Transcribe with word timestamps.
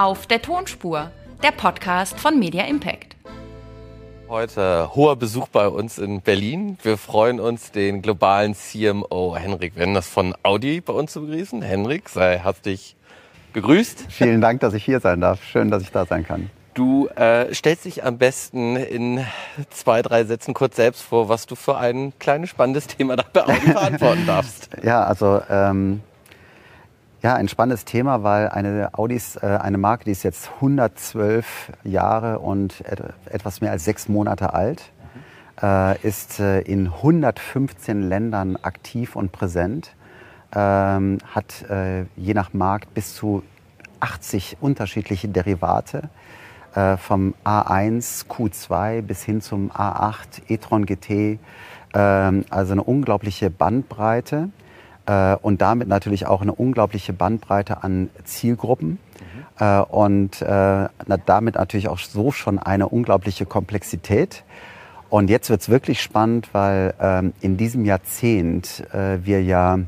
Auf 0.00 0.28
der 0.28 0.40
Tonspur, 0.40 1.10
der 1.42 1.50
Podcast 1.50 2.20
von 2.20 2.38
Media 2.38 2.62
Impact. 2.66 3.16
Heute 4.28 4.94
hoher 4.94 5.16
Besuch 5.16 5.48
bei 5.48 5.66
uns 5.66 5.98
in 5.98 6.20
Berlin. 6.20 6.78
Wir 6.84 6.96
freuen 6.96 7.40
uns, 7.40 7.72
den 7.72 8.00
globalen 8.00 8.54
CMO 8.54 9.34
Henrik 9.36 9.74
Wenders 9.74 10.06
von 10.06 10.36
Audi 10.44 10.80
bei 10.80 10.92
uns 10.92 11.14
zu 11.14 11.22
begrüßen. 11.22 11.62
Henrik, 11.62 12.10
sei 12.10 12.38
herzlich 12.38 12.94
gegrüßt. 13.54 14.04
Vielen 14.08 14.40
Dank, 14.40 14.60
dass 14.60 14.72
ich 14.72 14.84
hier 14.84 15.00
sein 15.00 15.20
darf. 15.20 15.42
Schön, 15.42 15.68
dass 15.72 15.82
ich 15.82 15.90
da 15.90 16.06
sein 16.06 16.24
kann. 16.24 16.48
Du 16.74 17.08
äh, 17.08 17.52
stellst 17.52 17.84
dich 17.84 18.04
am 18.04 18.18
besten 18.18 18.76
in 18.76 19.26
zwei, 19.70 20.02
drei 20.02 20.22
Sätzen 20.22 20.54
kurz 20.54 20.76
selbst 20.76 21.02
vor, 21.02 21.28
was 21.28 21.46
du 21.46 21.56
für 21.56 21.76
ein 21.76 22.12
kleines 22.20 22.50
spannendes 22.50 22.86
Thema 22.86 23.16
da 23.16 23.24
bei 23.32 23.42
Audi 23.42 23.72
verantworten 23.72 24.26
darfst. 24.28 24.70
Ja, 24.84 25.02
also 25.02 25.42
ähm, 25.50 26.02
ja, 27.22 27.34
ein 27.34 27.48
spannendes 27.48 27.84
Thema, 27.84 28.22
weil 28.22 28.48
eine 28.48 28.90
Audi 28.94 29.16
ist 29.16 29.42
äh, 29.42 29.46
eine 29.46 29.78
Marke, 29.78 30.04
die 30.04 30.12
ist 30.12 30.22
jetzt 30.22 30.50
112 30.56 31.72
Jahre 31.82 32.38
und 32.38 32.80
et 32.82 33.02
etwas 33.26 33.60
mehr 33.60 33.72
als 33.72 33.84
sechs 33.84 34.08
Monate 34.08 34.54
alt, 34.54 34.92
äh, 35.60 36.00
ist 36.06 36.38
äh, 36.38 36.60
in 36.60 36.86
115 36.86 38.02
Ländern 38.02 38.56
aktiv 38.56 39.16
und 39.16 39.32
präsent, 39.32 39.94
ähm, 40.54 41.18
hat 41.34 41.68
äh, 41.68 42.04
je 42.16 42.34
nach 42.34 42.52
Markt 42.52 42.94
bis 42.94 43.14
zu 43.14 43.42
80 44.00 44.58
unterschiedliche 44.60 45.28
Derivate 45.28 46.08
vom 46.98 47.34
A1, 47.44 48.26
Q2 48.26 49.02
bis 49.02 49.24
hin 49.24 49.40
zum 49.40 49.72
A8, 49.72 50.42
e-tron 50.48 50.86
GT, 50.86 51.40
ähm, 51.94 52.44
also 52.50 52.72
eine 52.72 52.84
unglaubliche 52.84 53.50
Bandbreite 53.50 54.50
äh, 55.08 55.36
und 55.40 55.62
damit 55.62 55.88
natürlich 55.88 56.26
auch 56.26 56.42
eine 56.42 56.52
unglaubliche 56.52 57.12
Bandbreite 57.12 57.82
an 57.82 58.10
Zielgruppen 58.24 58.90
mhm. 59.58 59.64
äh, 59.64 59.80
und 59.80 60.42
äh, 60.42 60.88
damit 61.26 61.54
natürlich 61.54 61.88
auch 61.88 61.98
so 61.98 62.30
schon 62.30 62.58
eine 62.58 62.88
unglaubliche 62.88 63.46
Komplexität. 63.46 64.44
Und 65.08 65.30
jetzt 65.30 65.48
wird's 65.48 65.70
wirklich 65.70 66.02
spannend, 66.02 66.50
weil 66.52 66.94
ähm, 67.00 67.32
in 67.40 67.56
diesem 67.56 67.86
Jahrzehnt 67.86 68.84
äh, 68.92 69.24
wir 69.24 69.42
ja 69.42 69.78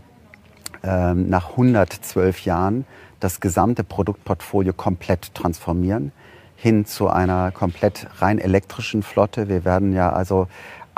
ähm, 0.83 1.29
nach 1.29 1.51
112 1.51 2.47
Jahren 2.47 2.87
das 3.21 3.41
gesamte 3.41 3.85
Produktportfolio 3.85 4.73
komplett 4.73 5.35
transformieren 5.35 6.13
hin 6.57 6.85
zu 6.85 7.09
einer 7.09 7.53
komplett 7.53 8.07
rein 8.19 8.39
elektrischen 8.39 9.03
Flotte. 9.03 9.49
Wir 9.49 9.65
werden 9.65 9.95
ja 9.95 10.13
also 10.13 10.47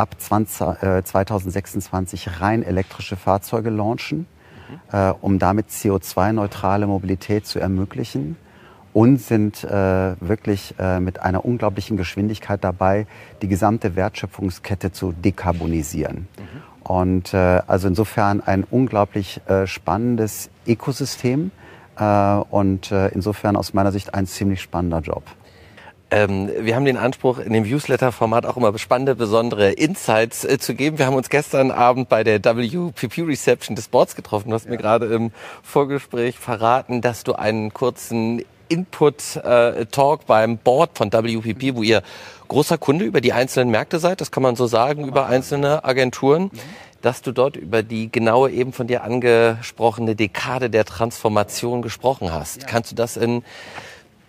ab 0.02 0.16
20, 0.18 0.82
äh, 0.82 1.04
2026 1.04 2.40
rein 2.40 2.64
elektrische 2.64 3.16
Fahrzeuge 3.16 3.70
launchen, 3.70 4.26
mhm. 4.90 4.98
äh, 4.98 5.12
um 5.20 5.38
damit 5.38 5.68
CO2-neutrale 5.70 6.86
Mobilität 6.88 7.46
zu 7.46 7.60
ermöglichen 7.60 8.36
und 8.92 9.18
sind 9.18 9.64
äh, 9.64 10.20
wirklich 10.20 10.74
äh, 10.78 11.00
mit 11.00 11.20
einer 11.20 11.44
unglaublichen 11.44 11.96
Geschwindigkeit 11.96 12.62
dabei, 12.62 13.06
die 13.40 13.48
gesamte 13.48 13.96
Wertschöpfungskette 13.96 14.92
zu 14.92 15.12
dekarbonisieren. 15.12 16.26
Mhm. 16.36 16.90
Und 16.90 17.32
äh, 17.32 17.62
also 17.66 17.86
insofern 17.86 18.40
ein 18.40 18.64
unglaublich 18.68 19.40
äh, 19.46 19.68
spannendes 19.68 20.50
Ökosystem 20.66 21.52
äh, 21.96 22.34
und 22.50 22.90
äh, 22.90 23.08
insofern 23.08 23.54
aus 23.54 23.72
meiner 23.72 23.92
Sicht 23.92 24.14
ein 24.14 24.26
ziemlich 24.26 24.60
spannender 24.60 24.98
Job. 24.98 25.22
Ähm, 26.12 26.50
wir 26.60 26.76
haben 26.76 26.84
den 26.84 26.98
Anspruch, 26.98 27.38
in 27.38 27.54
dem 27.54 27.62
Newsletter-Format 27.64 28.44
auch 28.44 28.58
immer 28.58 28.78
spannende, 28.78 29.14
besondere 29.14 29.72
Insights 29.72 30.44
äh, 30.44 30.58
zu 30.58 30.74
geben. 30.74 30.98
Wir 30.98 31.06
haben 31.06 31.14
uns 31.16 31.30
gestern 31.30 31.70
Abend 31.70 32.10
bei 32.10 32.22
der 32.22 32.44
WPP 32.44 33.22
Reception 33.22 33.74
des 33.76 33.88
Boards 33.88 34.14
getroffen. 34.14 34.50
Du 34.50 34.54
hast 34.54 34.66
ja. 34.66 34.72
mir 34.72 34.76
gerade 34.76 35.06
im 35.06 35.32
Vorgespräch 35.62 36.38
verraten, 36.38 37.00
dass 37.00 37.24
du 37.24 37.32
einen 37.32 37.72
kurzen 37.72 38.44
Input-Talk 38.68 40.20
äh, 40.20 40.24
beim 40.26 40.58
Board 40.58 40.98
von 40.98 41.10
WPP, 41.10 41.76
wo 41.76 41.82
ihr 41.82 42.02
großer 42.48 42.76
Kunde 42.76 43.06
über 43.06 43.22
die 43.22 43.32
einzelnen 43.32 43.70
Märkte 43.70 43.98
seid, 43.98 44.20
das 44.20 44.30
kann 44.30 44.42
man 44.42 44.54
so 44.54 44.66
sagen, 44.66 45.08
über 45.08 45.26
einzelne 45.28 45.82
Agenturen, 45.82 46.44
mhm. 46.44 46.50
dass 47.00 47.22
du 47.22 47.32
dort 47.32 47.56
über 47.56 47.82
die 47.82 48.12
genaue 48.12 48.50
eben 48.50 48.74
von 48.74 48.86
dir 48.86 49.02
angesprochene 49.02 50.14
Dekade 50.14 50.68
der 50.68 50.84
Transformation 50.84 51.80
gesprochen 51.80 52.30
hast. 52.30 52.60
Ja. 52.60 52.68
Kannst 52.68 52.90
du 52.90 52.96
das 52.96 53.16
in 53.16 53.42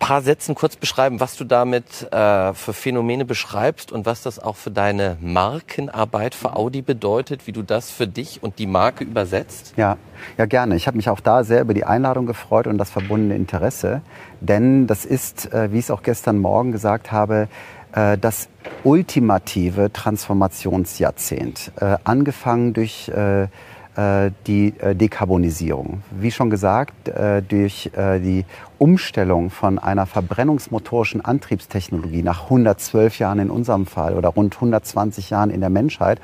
paar 0.03 0.21
Sätzen 0.21 0.53
kurz 0.53 0.75
beschreiben, 0.75 1.21
was 1.21 1.37
du 1.37 1.45
damit 1.45 2.11
äh, 2.11 2.53
für 2.53 2.73
Phänomene 2.73 3.23
beschreibst 3.23 3.89
und 3.89 4.05
was 4.05 4.21
das 4.21 4.37
auch 4.37 4.57
für 4.57 4.69
deine 4.69 5.15
Markenarbeit 5.21 6.35
für 6.35 6.57
Audi 6.57 6.81
bedeutet, 6.81 7.47
wie 7.47 7.53
du 7.53 7.61
das 7.61 7.89
für 7.89 8.05
dich 8.05 8.43
und 8.43 8.59
die 8.59 8.67
Marke 8.67 9.05
übersetzt? 9.05 9.73
Ja, 9.77 9.95
ja 10.37 10.45
gerne. 10.45 10.75
Ich 10.75 10.87
habe 10.87 10.97
mich 10.97 11.07
auch 11.07 11.21
da 11.21 11.45
sehr 11.45 11.61
über 11.61 11.73
die 11.73 11.85
Einladung 11.85 12.25
gefreut 12.25 12.67
und 12.67 12.77
das 12.77 12.89
verbundene 12.89 13.37
Interesse, 13.37 14.01
denn 14.41 14.87
das 14.87 15.05
ist, 15.05 15.53
äh, 15.53 15.71
wie 15.71 15.79
ich 15.79 15.85
es 15.85 15.91
auch 15.91 16.03
gestern 16.03 16.37
Morgen 16.37 16.73
gesagt 16.73 17.13
habe, 17.13 17.47
äh, 17.93 18.17
das 18.17 18.49
ultimative 18.83 19.93
Transformationsjahrzehnt, 19.93 21.71
äh, 21.79 21.95
angefangen 22.03 22.73
durch 22.73 23.07
äh, 23.07 23.47
die 23.95 24.73
äh, 24.79 24.95
Dekarbonisierung. 24.95 26.01
Wie 26.11 26.31
schon 26.31 26.49
gesagt, 26.49 27.07
äh, 27.09 27.41
durch 27.41 27.91
die 27.93 28.45
Umstellung 28.79 29.49
von 29.49 29.77
einer 29.77 30.05
verbrennungsmotorischen 30.05 31.23
Antriebstechnologie 31.23 32.23
nach 32.23 32.45
112 32.45 33.19
Jahren 33.19 33.39
in 33.39 33.49
unserem 33.49 33.85
Fall 33.85 34.15
oder 34.15 34.29
rund 34.29 34.55
120 34.55 35.29
Jahren 35.29 35.49
in 35.49 35.61
der 35.61 35.69
Menschheit, 35.69 36.19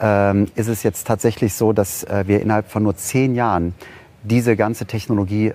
ähm, 0.00 0.46
ist 0.54 0.68
es 0.68 0.82
jetzt 0.82 1.06
tatsächlich 1.06 1.54
so, 1.54 1.72
dass 1.72 2.06
wir 2.26 2.40
innerhalb 2.40 2.70
von 2.70 2.82
nur 2.82 2.96
zehn 2.96 3.34
Jahren 3.34 3.74
diese 4.22 4.56
ganze 4.56 4.86
Technologie 4.86 5.52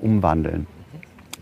umwandeln 0.00 0.66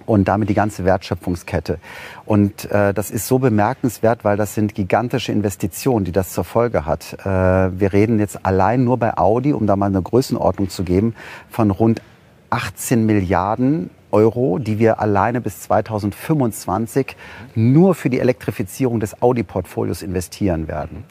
und 0.07 0.29
damit 0.29 0.49
die 0.49 0.55
ganze 0.55 0.85
Wertschöpfungskette. 0.85 1.79
Und 2.25 2.71
äh, 2.71 2.95
das 2.95 3.11
ist 3.11 3.27
so 3.27 3.39
bemerkenswert, 3.39 4.25
weil 4.25 4.37
das 4.37 4.55
sind 4.55 4.75
gigantische 4.75 5.33
Investitionen, 5.33 6.05
die 6.05 6.13
das 6.13 6.33
zur 6.33 6.45
Folge 6.45 6.87
hat. 6.87 7.17
Äh, 7.21 7.27
wir 7.27 7.93
reden 7.93 8.19
jetzt 8.19 8.47
allein 8.47 8.85
nur 8.85 8.97
bei 8.97 9.17
Audi, 9.17 9.53
um 9.53 9.67
da 9.67 9.77
mal 9.77 9.87
eine 9.87 10.03
Größenordnung 10.03 10.71
zu 10.71 10.85
geben, 10.85 11.15
von 11.51 11.71
rund 11.71 12.01
18 12.51 13.05
Milliarden 13.05 13.91
Euro, 14.13 14.59
die 14.59 14.79
wir 14.79 15.01
alleine 15.01 15.41
bis 15.41 15.63
2025 15.63 17.17
nur 17.55 17.95
für 17.95 18.09
die 18.09 18.21
Elektrifizierung 18.21 19.01
des 19.01 19.21
Audi-Portfolios 19.21 20.03
investieren 20.03 20.69
werden 20.69 21.05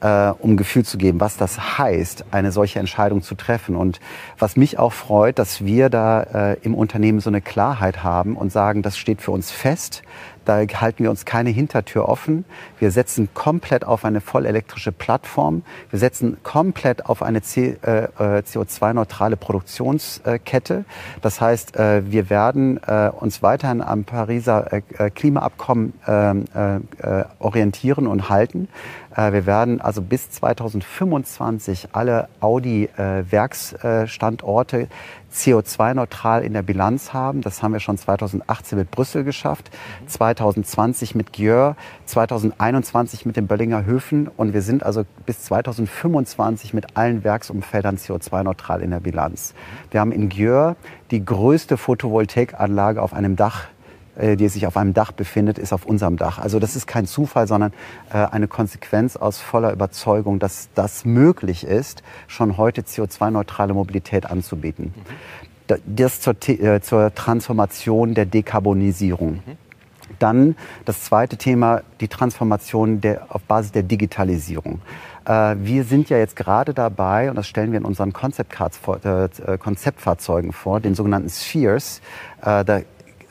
äh, 0.00 0.30
um 0.38 0.56
Gefühl 0.56 0.84
zu 0.84 0.98
geben, 0.98 1.20
was 1.20 1.36
das 1.36 1.78
heißt, 1.78 2.26
eine 2.30 2.52
solche 2.52 2.78
Entscheidung 2.78 3.22
zu 3.22 3.34
treffen. 3.34 3.76
Und 3.76 4.00
was 4.38 4.56
mich 4.56 4.78
auch 4.78 4.92
freut, 4.92 5.38
dass 5.38 5.64
wir 5.64 5.90
da 5.90 6.22
äh, 6.22 6.56
im 6.62 6.74
Unternehmen 6.74 7.20
so 7.20 7.30
eine 7.30 7.40
Klarheit 7.40 8.02
haben 8.02 8.36
und 8.36 8.52
sagen, 8.52 8.82
das 8.82 8.96
steht 8.96 9.22
für 9.22 9.32
uns 9.32 9.50
fest. 9.50 10.02
Da 10.48 10.60
halten 10.60 11.02
wir 11.04 11.10
uns 11.10 11.26
keine 11.26 11.50
Hintertür 11.50 12.08
offen. 12.08 12.46
Wir 12.78 12.90
setzen 12.90 13.28
komplett 13.34 13.84
auf 13.84 14.06
eine 14.06 14.22
vollelektrische 14.22 14.92
Plattform. 14.92 15.62
Wir 15.90 15.98
setzen 15.98 16.38
komplett 16.42 17.04
auf 17.04 17.22
eine 17.22 17.40
äh, 17.40 17.68
äh, 17.68 18.08
CO2-neutrale 18.16 19.36
Produktionskette. 19.36 20.86
Das 21.20 21.42
heißt, 21.42 21.76
äh, 21.76 22.10
wir 22.10 22.30
werden 22.30 22.78
uns 22.78 23.42
weiterhin 23.42 23.82
am 23.82 24.04
Pariser 24.04 24.80
Klimaabkommen 25.14 25.92
ähm, 26.06 26.44
orientieren 27.38 28.06
und 28.06 28.30
halten. 28.30 28.68
Wir 29.18 29.46
werden 29.46 29.80
also 29.80 30.00
bis 30.00 30.30
2025 30.30 31.88
alle 31.90 32.28
Audi-Werksstandorte 32.38 34.86
CO2-neutral 35.32 36.44
in 36.44 36.52
der 36.52 36.62
Bilanz 36.62 37.12
haben. 37.12 37.40
Das 37.40 37.60
haben 37.60 37.72
wir 37.72 37.80
schon 37.80 37.98
2018 37.98 38.78
mit 38.78 38.92
Brüssel 38.92 39.24
geschafft, 39.24 39.72
2020 40.06 41.16
mit 41.16 41.32
Gjör, 41.32 41.74
2021 42.06 43.26
mit 43.26 43.36
den 43.36 43.48
Böllinger 43.48 43.84
Höfen 43.84 44.28
und 44.28 44.54
wir 44.54 44.62
sind 44.62 44.84
also 44.84 45.04
bis 45.26 45.42
2025 45.42 46.72
mit 46.72 46.96
allen 46.96 47.24
Werksumfeldern 47.24 47.96
CO2-neutral 47.96 48.82
in 48.82 48.92
der 48.92 49.00
Bilanz. 49.00 49.52
Wir 49.90 49.98
haben 49.98 50.12
in 50.12 50.28
Gjör 50.28 50.76
die 51.10 51.24
größte 51.24 51.76
Photovoltaikanlage 51.76 53.02
auf 53.02 53.12
einem 53.12 53.34
Dach 53.34 53.64
äh, 53.64 53.77
die 54.18 54.48
sich 54.48 54.66
auf 54.66 54.76
einem 54.76 54.94
Dach 54.94 55.12
befindet, 55.12 55.58
ist 55.58 55.72
auf 55.72 55.86
unserem 55.86 56.16
Dach. 56.16 56.38
Also 56.38 56.58
das 56.58 56.74
ist 56.76 56.86
kein 56.86 57.06
Zufall, 57.06 57.46
sondern 57.46 57.72
äh, 58.12 58.16
eine 58.16 58.48
Konsequenz 58.48 59.16
aus 59.16 59.38
voller 59.38 59.72
Überzeugung, 59.72 60.38
dass 60.38 60.68
das 60.74 61.04
möglich 61.04 61.64
ist, 61.64 62.02
schon 62.26 62.56
heute 62.56 62.82
CO2-neutrale 62.82 63.74
Mobilität 63.74 64.26
anzubieten. 64.26 64.92
Das 65.86 66.20
zur, 66.20 66.34
äh, 66.48 66.80
zur, 66.80 67.14
Transformation 67.14 68.14
der 68.14 68.26
Dekarbonisierung. 68.26 69.34
Mhm. 69.34 69.56
Dann 70.18 70.56
das 70.84 71.04
zweite 71.04 71.36
Thema, 71.36 71.82
die 72.00 72.08
Transformation 72.08 73.00
der, 73.00 73.26
auf 73.28 73.42
Basis 73.42 73.72
der 73.72 73.82
Digitalisierung. 73.82 74.80
Wir 75.26 75.84
sind 75.84 76.08
ja 76.08 76.16
jetzt 76.16 76.36
gerade 76.36 76.72
dabei, 76.72 77.28
und 77.28 77.36
das 77.36 77.46
stellen 77.46 77.72
wir 77.72 77.78
in 77.78 77.84
unseren 77.84 78.08
äh, 78.08 79.58
Konzeptfahrzeugen 79.58 80.52
vor, 80.52 80.80
den 80.80 80.94
sogenannten 80.94 81.28
Spheres. 81.28 82.00
Äh, 82.40 82.64
da 82.64 82.80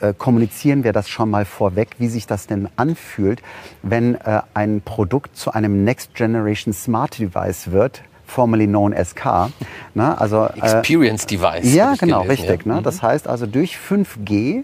äh, 0.01 0.13
kommunizieren 0.13 0.83
wir 0.83 0.93
das 0.93 1.09
schon 1.09 1.29
mal 1.29 1.45
vorweg, 1.45 1.89
wie 1.97 2.07
sich 2.07 2.27
das 2.27 2.47
denn 2.47 2.69
anfühlt, 2.75 3.41
wenn 3.83 4.15
äh, 4.15 4.41
ein 4.53 4.81
Produkt 4.81 5.35
zu 5.35 5.51
einem 5.51 5.83
Next 5.83 6.13
Generation 6.15 6.73
Smart 6.73 7.19
Device 7.19 7.71
wird, 7.71 8.01
formerly 8.25 8.67
known 8.67 8.93
as 8.93 9.15
car. 9.15 9.51
Ne? 9.93 10.19
Also, 10.19 10.45
äh, 10.45 10.59
Experience 10.59 11.25
Device. 11.25 11.73
Ja, 11.73 11.95
genau, 11.95 12.23
gelesen, 12.23 12.47
richtig. 12.47 12.65
Ja. 12.65 12.75
Ne? 12.75 12.81
Das 12.81 13.01
heißt 13.01 13.27
also 13.27 13.45
durch 13.45 13.77
5G 13.77 14.59
äh, 14.59 14.63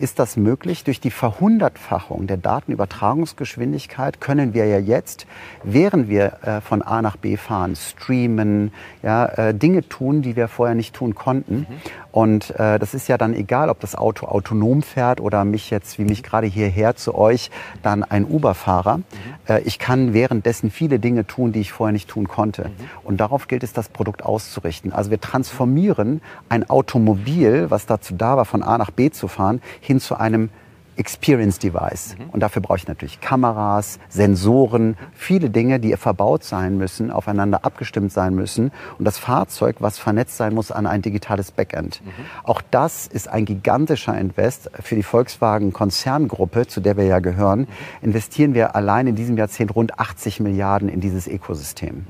ist 0.00 0.18
das 0.18 0.36
möglich. 0.36 0.84
Durch 0.84 1.00
die 1.00 1.10
Verhundertfachung 1.10 2.26
der 2.26 2.36
Datenübertragungsgeschwindigkeit 2.36 4.20
können 4.20 4.54
wir 4.54 4.66
ja 4.66 4.78
jetzt, 4.78 5.26
während 5.62 6.08
wir 6.08 6.38
äh, 6.42 6.60
von 6.60 6.82
A 6.82 7.02
nach 7.02 7.16
B 7.16 7.36
fahren, 7.36 7.76
streamen, 7.76 8.72
ja, 9.02 9.26
äh, 9.26 9.54
Dinge 9.54 9.88
tun, 9.88 10.22
die 10.22 10.36
wir 10.36 10.48
vorher 10.48 10.74
nicht 10.74 10.94
tun 10.94 11.14
konnten. 11.14 11.58
Mhm. 11.58 11.66
Und 12.10 12.50
äh, 12.58 12.78
das 12.78 12.94
ist 12.94 13.06
ja 13.08 13.18
dann 13.18 13.34
egal, 13.34 13.68
ob 13.68 13.80
das 13.80 13.94
Auto 13.94 14.26
autonom 14.26 14.82
fährt 14.82 15.20
oder 15.20 15.44
mich 15.44 15.70
jetzt, 15.70 15.98
wie 15.98 16.04
mich 16.04 16.22
gerade 16.22 16.46
hierher 16.46 16.96
zu 16.96 17.14
euch, 17.14 17.50
dann 17.82 18.02
ein 18.02 18.24
Uber-Fahrer. 18.24 18.98
Mhm. 18.98 19.04
Äh, 19.46 19.60
ich 19.60 19.78
kann 19.78 20.14
währenddessen 20.14 20.70
viele 20.70 20.98
Dinge 20.98 21.26
tun, 21.26 21.52
die 21.52 21.60
ich 21.60 21.72
vorher 21.72 21.92
nicht 21.92 22.08
tun 22.08 22.26
konnte. 22.26 22.64
Mhm. 22.64 22.72
Und 23.04 23.20
darauf 23.20 23.46
gilt 23.46 23.62
es, 23.62 23.72
das 23.72 23.88
Produkt 23.88 24.24
auszurichten. 24.24 24.92
Also 24.92 25.10
wir 25.10 25.20
transformieren 25.20 26.20
ein 26.48 26.68
Automobil, 26.68 27.70
was 27.70 27.86
dazu 27.86 28.14
da 28.14 28.36
war, 28.36 28.46
von 28.46 28.62
A 28.62 28.78
nach 28.78 28.90
B 28.90 29.10
zu 29.10 29.28
fahren, 29.28 29.60
hin 29.80 30.00
zu 30.00 30.16
einem 30.16 30.50
Experience 30.98 31.58
Device. 31.60 32.16
Mhm. 32.18 32.30
Und 32.30 32.40
dafür 32.40 32.60
brauche 32.60 32.78
ich 32.78 32.88
natürlich 32.88 33.20
Kameras, 33.20 33.98
Sensoren, 34.08 34.96
viele 35.12 35.48
Dinge, 35.48 35.78
die 35.78 35.96
verbaut 35.96 36.42
sein 36.42 36.76
müssen, 36.76 37.10
aufeinander 37.10 37.64
abgestimmt 37.64 38.12
sein 38.12 38.34
müssen. 38.34 38.72
Und 38.98 39.04
das 39.04 39.16
Fahrzeug, 39.18 39.76
was 39.78 39.98
vernetzt 39.98 40.36
sein 40.36 40.54
muss 40.54 40.72
an 40.72 40.86
ein 40.86 41.00
digitales 41.00 41.52
Backend. 41.52 42.02
Mhm. 42.04 42.10
Auch 42.42 42.60
das 42.70 43.06
ist 43.06 43.28
ein 43.28 43.44
gigantischer 43.44 44.18
Invest 44.18 44.70
für 44.80 44.96
die 44.96 45.04
Volkswagen 45.04 45.72
Konzerngruppe, 45.72 46.66
zu 46.66 46.80
der 46.80 46.96
wir 46.96 47.04
ja 47.04 47.20
gehören. 47.20 47.60
Mhm. 47.60 47.66
Investieren 48.02 48.54
wir 48.54 48.74
allein 48.74 49.06
in 49.06 49.14
diesem 49.14 49.36
Jahrzehnt 49.36 49.74
rund 49.74 49.98
80 50.00 50.40
Milliarden 50.40 50.88
in 50.88 51.00
dieses 51.00 51.28
Ökosystem. 51.28 51.94
Mhm. 51.94 52.04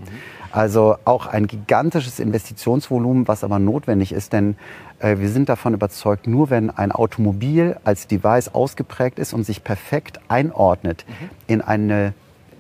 Also 0.51 0.97
auch 1.05 1.27
ein 1.27 1.47
gigantisches 1.47 2.19
Investitionsvolumen, 2.19 3.29
was 3.29 3.45
aber 3.45 3.59
notwendig 3.59 4.13
ist, 4.13 4.33
denn 4.33 4.57
wir 5.01 5.29
sind 5.29 5.49
davon 5.49 5.75
überzeugt, 5.75 6.27
nur 6.27 6.51
wenn 6.51 6.71
ein 6.71 6.91
Automobil 6.93 7.77
als 7.85 8.07
Device 8.07 8.49
ausgeprägt 8.49 9.19
ist 9.19 9.33
und 9.33 9.45
sich 9.45 9.63
perfekt 9.63 10.21
einordnet 10.29 11.05
mhm. 11.07 11.31
in 11.47 11.61
eine 11.61 12.15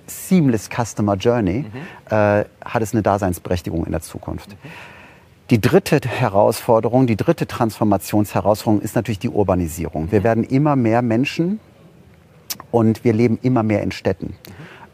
seamless 0.06 0.68
Customer 0.70 1.14
Journey, 1.14 1.64
mhm. 1.64 2.16
äh, 2.16 2.44
hat 2.64 2.82
es 2.82 2.92
eine 2.92 3.02
Daseinsberechtigung 3.02 3.84
in 3.84 3.92
der 3.92 4.00
Zukunft. 4.00 4.50
Mhm. 4.50 4.68
Die 5.50 5.60
dritte 5.60 6.00
Herausforderung, 6.06 7.06
die 7.06 7.16
dritte 7.16 7.46
Transformationsherausforderung 7.46 8.82
ist 8.82 8.94
natürlich 8.96 9.18
die 9.18 9.30
Urbanisierung. 9.30 10.12
Wir 10.12 10.20
mhm. 10.20 10.24
werden 10.24 10.44
immer 10.44 10.76
mehr 10.76 11.02
Menschen 11.02 11.58
und 12.70 13.04
wir 13.04 13.14
leben 13.14 13.38
immer 13.42 13.62
mehr 13.62 13.82
in 13.82 13.90
Städten. 13.90 14.34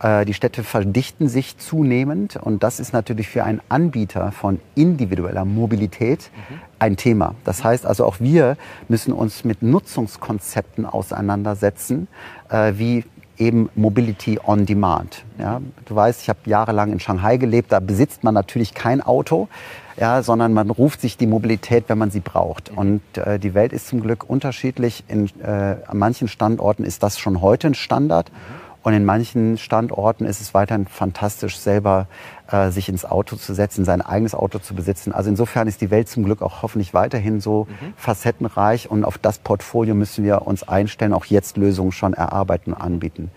Äh, 0.05 0.27
die 0.27 0.35
Städte 0.35 0.63
verdichten 0.63 1.29
sich 1.29 1.57
zunehmend 1.57 2.37
und 2.37 2.63
das 2.63 2.79
ist 2.79 2.93
natürlich 2.93 3.29
für 3.29 3.43
einen 3.43 3.63
Anbieter 3.71 4.33
von 4.33 4.61
individueller 4.75 5.47
Mobilität 5.47 6.31
mhm. 6.51 6.61
ein 6.79 6.97
Thema. 6.97 7.35
Das 7.45 7.65
heißt 7.65 7.87
also 7.87 8.05
auch 8.05 8.21
wir 8.21 8.59
müssen 8.89 9.15
uns 9.15 9.45
mit 9.45 9.63
Nutzungskonzepten 9.63 10.85
auseinandersetzen, 10.85 12.09
äh, 12.51 12.75
wie 12.77 13.05
eben 13.39 13.71
Mobility 13.75 14.39
on 14.45 14.67
Demand. 14.67 15.25
Ja, 15.39 15.61
du 15.87 15.95
weißt, 15.97 16.21
ich 16.23 16.29
habe 16.29 16.39
jahrelang 16.45 16.93
in 16.93 17.01
Shanghai 17.01 17.39
gelebt, 17.39 17.73
da 17.73 17.81
besitzt 17.81 18.23
man 18.23 18.35
natürlich 18.35 18.75
kein 18.75 19.01
Auto, 19.01 19.49
ja, 19.97 20.23
sondern 20.23 20.53
man 20.53 20.71
ruft 20.71 21.01
sich 21.01 21.17
die 21.17 21.27
Mobilität, 21.27 21.85
wenn 21.89 21.99
man 21.99 22.11
sie 22.11 22.21
braucht. 22.21 22.71
Mhm. 22.71 22.79
Und 22.79 23.19
äh, 23.19 23.39
die 23.39 23.55
Welt 23.55 23.73
ist 23.73 23.89
zum 23.89 24.03
Glück 24.03 24.29
unterschiedlich. 24.29 25.03
In, 25.09 25.31
äh, 25.41 25.77
an 25.87 25.99
manchen 25.99 26.29
Standorten 26.29 26.85
ist 26.85 27.03
das 27.03 27.19
schon 27.19 27.41
heute 27.41 27.69
ein 27.69 27.75
Standard. 27.75 28.31
Mhm. 28.31 28.64
Und 28.85 28.93
in 28.93 29.07
manchen 29.07 29.57
Standorten 29.57 30.27
ist 30.27 30.43
es 30.43 30.53
weiterhin 30.53 30.87
fantastisch, 30.87 31.57
selber 31.57 32.07
äh, 32.51 32.71
sich 32.71 32.91
ins 32.91 33.07
Auto 33.07 33.37
zu 33.37 33.55
setzen, 33.55 33.87
sein 33.87 34.03
eigenes 34.03 34.35
Auto 34.35 34.59
zu 34.59 34.75
besitzen. 34.75 35.11
Also 35.13 35.31
insofern 35.31 35.67
ist 35.67 35.81
die 35.81 35.91
Welt 35.91 36.07
zum 36.07 36.23
Glück 36.23 36.43
auch 36.43 36.61
hoffentlich 36.61 36.93
weiterhin 36.93 37.41
so 37.41 37.67
mhm. 37.67 37.95
facettenreich 37.97 38.91
und 38.91 39.05
auf 39.05 39.17
das 39.17 39.39
Portfolio 39.39 39.95
müssen 39.95 40.23
wir 40.23 40.47
uns 40.47 40.69
einstellen, 40.69 41.15
auch 41.15 41.25
jetzt 41.25 41.57
Lösungen 41.57 41.93
schon 41.93 42.13
erarbeiten 42.13 42.75
und 42.75 42.81
anbieten. 42.81 43.31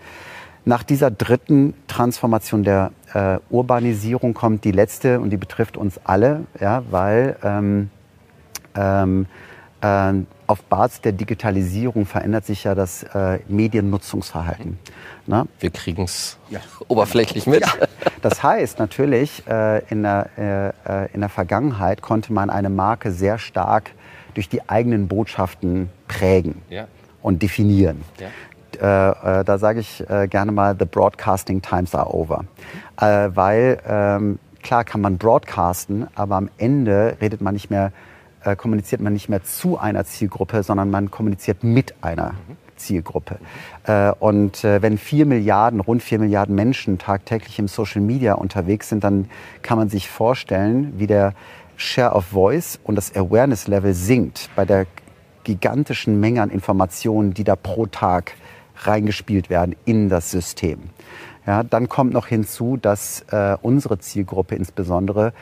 Nach 0.66 0.82
dieser 0.82 1.10
dritten 1.10 1.72
Transformation 1.86 2.62
der 2.62 2.92
äh, 3.14 3.38
Urbanisierung 3.48 4.34
kommt 4.34 4.64
die 4.64 4.72
letzte 4.72 5.18
und 5.18 5.30
die 5.30 5.38
betrifft 5.38 5.78
uns 5.78 5.98
alle, 6.04 6.44
ja, 6.60 6.82
weil 6.90 7.36
ähm, 7.42 7.90
ähm, 8.74 9.24
äh, 9.24 9.47
auf 9.80 10.62
Basis 10.64 11.02
der 11.02 11.12
Digitalisierung 11.12 12.04
verändert 12.04 12.46
sich 12.46 12.64
ja 12.64 12.74
das 12.74 13.04
äh, 13.14 13.38
Mediennutzungsverhalten. 13.48 14.78
Na? 15.26 15.46
Wir 15.60 15.70
kriegen 15.70 16.04
es 16.04 16.38
ja. 16.48 16.60
oberflächlich 16.88 17.46
mit. 17.46 17.60
Ja. 17.60 17.72
Das 18.22 18.42
heißt 18.42 18.78
natürlich, 18.78 19.46
äh, 19.46 19.84
in, 19.90 20.02
der, 20.02 20.30
äh, 20.86 21.04
äh, 21.04 21.08
in 21.12 21.20
der 21.20 21.28
Vergangenheit 21.28 22.02
konnte 22.02 22.32
man 22.32 22.50
eine 22.50 22.70
Marke 22.70 23.12
sehr 23.12 23.38
stark 23.38 23.90
durch 24.34 24.48
die 24.48 24.68
eigenen 24.68 25.06
Botschaften 25.06 25.90
prägen 26.08 26.62
ja. 26.70 26.86
und 27.22 27.42
definieren. 27.42 28.02
Äh, 28.80 28.80
äh, 28.80 29.44
da 29.44 29.58
sage 29.58 29.80
ich 29.80 30.04
gerne 30.30 30.52
mal, 30.52 30.76
the 30.78 30.84
broadcasting 30.84 31.60
times 31.60 31.94
are 31.94 32.12
over. 32.14 32.44
weil 32.96 33.78
ähm, 33.86 34.38
klar 34.62 34.84
kann 34.84 35.00
man 35.00 35.18
broadcasten, 35.18 36.06
aber 36.14 36.36
am 36.36 36.50
Ende 36.58 37.16
redet 37.20 37.40
man 37.40 37.54
nicht 37.54 37.70
mehr 37.70 37.92
äh, 38.44 38.56
kommuniziert 38.56 39.00
man 39.00 39.12
nicht 39.12 39.28
mehr 39.28 39.42
zu 39.42 39.78
einer 39.78 40.04
Zielgruppe, 40.04 40.62
sondern 40.62 40.90
man 40.90 41.10
kommuniziert 41.10 41.64
mit 41.64 41.94
einer 42.02 42.32
mhm. 42.32 42.56
Zielgruppe. 42.76 43.38
Äh, 43.84 44.12
und 44.18 44.64
äh, 44.64 44.80
wenn 44.82 44.98
vier 44.98 45.26
Milliarden, 45.26 45.80
rund 45.80 46.02
vier 46.02 46.18
Milliarden 46.18 46.54
Menschen 46.54 46.98
tagtäglich 46.98 47.58
im 47.58 47.68
Social 47.68 48.00
Media 48.00 48.34
unterwegs 48.34 48.88
sind, 48.88 49.04
dann 49.04 49.28
kann 49.62 49.78
man 49.78 49.88
sich 49.88 50.08
vorstellen, 50.08 50.94
wie 50.96 51.06
der 51.06 51.34
Share 51.76 52.14
of 52.14 52.26
Voice 52.26 52.78
und 52.84 52.96
das 52.96 53.14
Awareness 53.14 53.68
Level 53.68 53.94
sinkt 53.94 54.50
bei 54.56 54.64
der 54.64 54.86
gigantischen 55.44 56.18
Menge 56.20 56.42
an 56.42 56.50
Informationen, 56.50 57.34
die 57.34 57.44
da 57.44 57.56
pro 57.56 57.86
Tag 57.86 58.34
reingespielt 58.82 59.50
werden 59.50 59.76
in 59.84 60.08
das 60.08 60.30
System. 60.30 60.90
Ja, 61.46 61.62
dann 61.62 61.88
kommt 61.88 62.12
noch 62.12 62.26
hinzu, 62.26 62.76
dass 62.76 63.24
äh, 63.30 63.56
unsere 63.62 63.98
Zielgruppe 63.98 64.54
insbesondere 64.54 65.32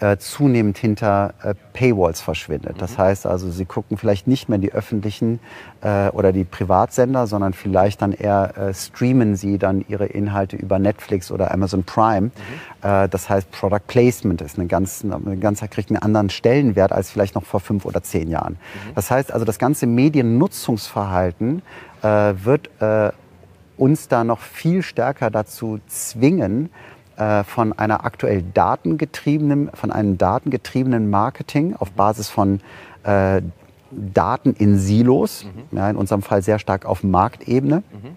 äh, 0.00 0.18
zunehmend 0.18 0.78
hinter 0.78 1.34
äh, 1.42 1.54
Paywalls 1.72 2.20
verschwindet. 2.20 2.76
Das 2.80 2.92
mhm. 2.92 3.02
heißt 3.02 3.26
also, 3.26 3.50
sie 3.50 3.64
gucken 3.64 3.96
vielleicht 3.96 4.26
nicht 4.26 4.48
mehr 4.48 4.58
die 4.58 4.72
öffentlichen 4.72 5.40
äh, 5.80 6.08
oder 6.10 6.32
die 6.32 6.44
Privatsender, 6.44 7.26
sondern 7.26 7.52
vielleicht 7.52 8.02
dann 8.02 8.12
eher 8.12 8.56
äh, 8.56 8.74
streamen 8.74 9.36
sie 9.36 9.58
dann 9.58 9.84
ihre 9.88 10.06
Inhalte 10.06 10.56
über 10.56 10.78
Netflix 10.78 11.30
oder 11.30 11.52
Amazon 11.52 11.84
Prime. 11.84 12.26
Mhm. 12.26 12.30
Äh, 12.82 13.08
das 13.08 13.30
heißt, 13.30 13.50
Product 13.50 13.86
Placement 13.86 14.42
ist 14.42 14.58
eine 14.58 14.66
ganz, 14.66 15.04
eine 15.04 15.36
ganz, 15.38 15.60
kriegt 15.70 15.90
einen 15.90 16.02
anderen 16.02 16.30
Stellenwert 16.30 16.92
als 16.92 17.10
vielleicht 17.10 17.34
noch 17.34 17.44
vor 17.44 17.60
fünf 17.60 17.84
oder 17.86 18.02
zehn 18.02 18.30
Jahren. 18.30 18.54
Mhm. 18.54 18.94
Das 18.94 19.10
heißt 19.10 19.32
also, 19.32 19.44
das 19.44 19.58
ganze 19.58 19.86
Mediennutzungsverhalten 19.86 21.62
äh, 22.02 22.34
wird 22.42 22.70
äh, 22.80 23.12
uns 23.76 24.08
da 24.08 24.24
noch 24.24 24.40
viel 24.40 24.82
stärker 24.82 25.30
dazu 25.30 25.80
zwingen, 25.86 26.70
von 27.16 27.72
einer 27.72 28.04
aktuell 28.04 28.42
datengetriebenen, 28.42 29.70
von 29.72 29.90
einem 29.90 30.18
datengetriebenen 30.18 31.08
Marketing 31.08 31.74
auf 31.74 31.92
Basis 31.92 32.28
von 32.28 32.60
äh, 33.04 33.40
Daten 33.90 34.52
in 34.54 34.78
Silos, 34.78 35.44
mhm. 35.44 35.78
ja, 35.78 35.90
in 35.90 35.96
unserem 35.96 36.22
Fall 36.22 36.42
sehr 36.42 36.58
stark 36.58 36.84
auf 36.84 37.02
Marktebene, 37.02 37.76
mhm. 37.76 38.16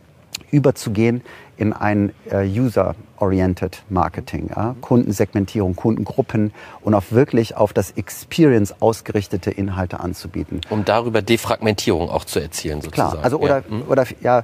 überzugehen 0.52 1.22
in 1.58 1.74
ein 1.74 2.14
äh, 2.32 2.48
User-Oriented 2.48 3.84
Marketing, 3.90 4.50
ja, 4.56 4.74
mhm. 4.74 4.82
Kundensegmentierung, 4.82 5.76
Kundengruppen 5.76 6.54
und 6.82 6.94
auch 6.94 7.04
wirklich 7.12 7.56
auf 7.56 7.74
das 7.74 7.92
Experience 7.92 8.82
ausgerichtete 8.82 9.52
Inhalte 9.52 10.00
anzubieten. 10.00 10.62
Um 10.70 10.86
darüber 10.86 11.22
Defragmentierung 11.22 12.10
auch 12.10 12.26
zu 12.26 12.40
erzielen, 12.40 12.82
sozusagen. 12.82 13.12
Klar, 13.12 13.24
also 13.24 13.40
oder, 13.40 13.58
ja. 13.58 13.64
Mhm. 13.76 13.84
oder 13.88 14.06
ja, 14.22 14.40
äh, 14.40 14.44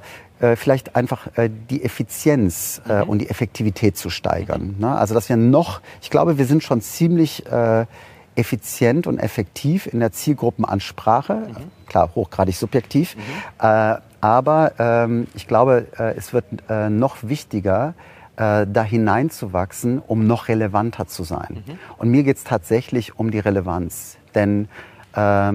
vielleicht 0.56 0.96
einfach 0.96 1.28
äh, 1.36 1.48
die 1.70 1.82
Effizienz 1.82 2.82
äh, 2.88 3.02
mhm. 3.02 3.08
und 3.08 3.18
die 3.20 3.30
Effektivität 3.30 3.96
zu 3.96 4.10
steigern. 4.10 4.74
Mhm. 4.76 4.80
Ne? 4.80 4.96
Also 4.96 5.14
dass 5.14 5.28
wir 5.28 5.36
noch, 5.36 5.80
ich 6.02 6.10
glaube, 6.10 6.38
wir 6.38 6.46
sind 6.46 6.62
schon 6.62 6.80
ziemlich 6.80 7.46
äh, 7.50 7.86
effizient 8.34 9.06
und 9.06 9.18
effektiv 9.18 9.86
in 9.86 10.00
der 10.00 10.12
Zielgruppenansprache, 10.12 11.34
mhm. 11.34 11.86
klar 11.86 12.10
hochgradig 12.14 12.56
subjektiv, 12.56 13.16
mhm. 13.16 13.20
äh, 13.60 13.96
aber 14.20 14.72
ähm, 14.78 15.26
ich 15.34 15.46
glaube, 15.46 15.86
äh, 15.98 16.14
es 16.16 16.32
wird 16.32 16.44
äh, 16.68 16.90
noch 16.90 17.16
wichtiger, 17.22 17.94
äh, 18.36 18.66
da 18.66 18.82
hineinzuwachsen, 18.82 20.02
um 20.06 20.26
noch 20.26 20.48
relevanter 20.48 21.06
zu 21.06 21.24
sein. 21.24 21.64
Mhm. 21.66 21.78
Und 21.98 22.10
mir 22.10 22.22
geht 22.22 22.36
es 22.36 22.44
tatsächlich 22.44 23.18
um 23.18 23.30
die 23.30 23.38
Relevanz, 23.38 24.18
denn 24.34 24.68
äh, 25.14 25.52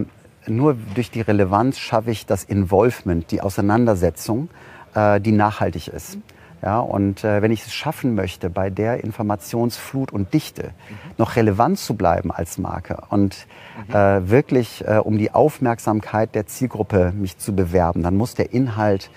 nur 0.48 0.76
durch 0.96 1.12
die 1.12 1.22
Relevanz 1.22 1.78
schaffe 1.78 2.12
ich 2.12 2.26
das 2.26 2.44
Involvement, 2.44 3.30
die 3.32 3.42
Auseinandersetzung 3.42 4.50
äh, 4.96 5.22
die 5.22 5.32
nachhaltig 5.32 5.88
ist. 5.88 6.18
Ja, 6.62 6.80
und 6.80 7.24
äh, 7.24 7.42
wenn 7.42 7.52
ich 7.52 7.66
es 7.66 7.74
schaffen 7.74 8.14
möchte, 8.14 8.52
bei 8.52 8.70
der 8.70 9.04
Informationsflut 9.04 10.12
und 10.12 10.32
Dichte 10.32 10.64
mhm. 10.64 11.12
noch 11.18 11.36
relevant 11.36 11.80
zu 11.80 11.96
bleiben 11.96 12.32
als 12.32 12.60
Marke 12.60 13.00
und 13.10 13.48
mhm. 13.88 13.96
äh, 13.96 14.30
wirklich 14.30 14.84
äh, 14.86 14.98
um 14.98 15.18
die 15.18 15.32
Aufmerksamkeit 15.32 16.36
der 16.36 16.46
Zielgruppe 16.46 17.14
mich 17.16 17.40
zu 17.40 17.56
bewerben, 17.56 18.04
dann 18.04 18.16
muss 18.16 18.36
der 18.36 18.54
Inhalt 18.54 19.10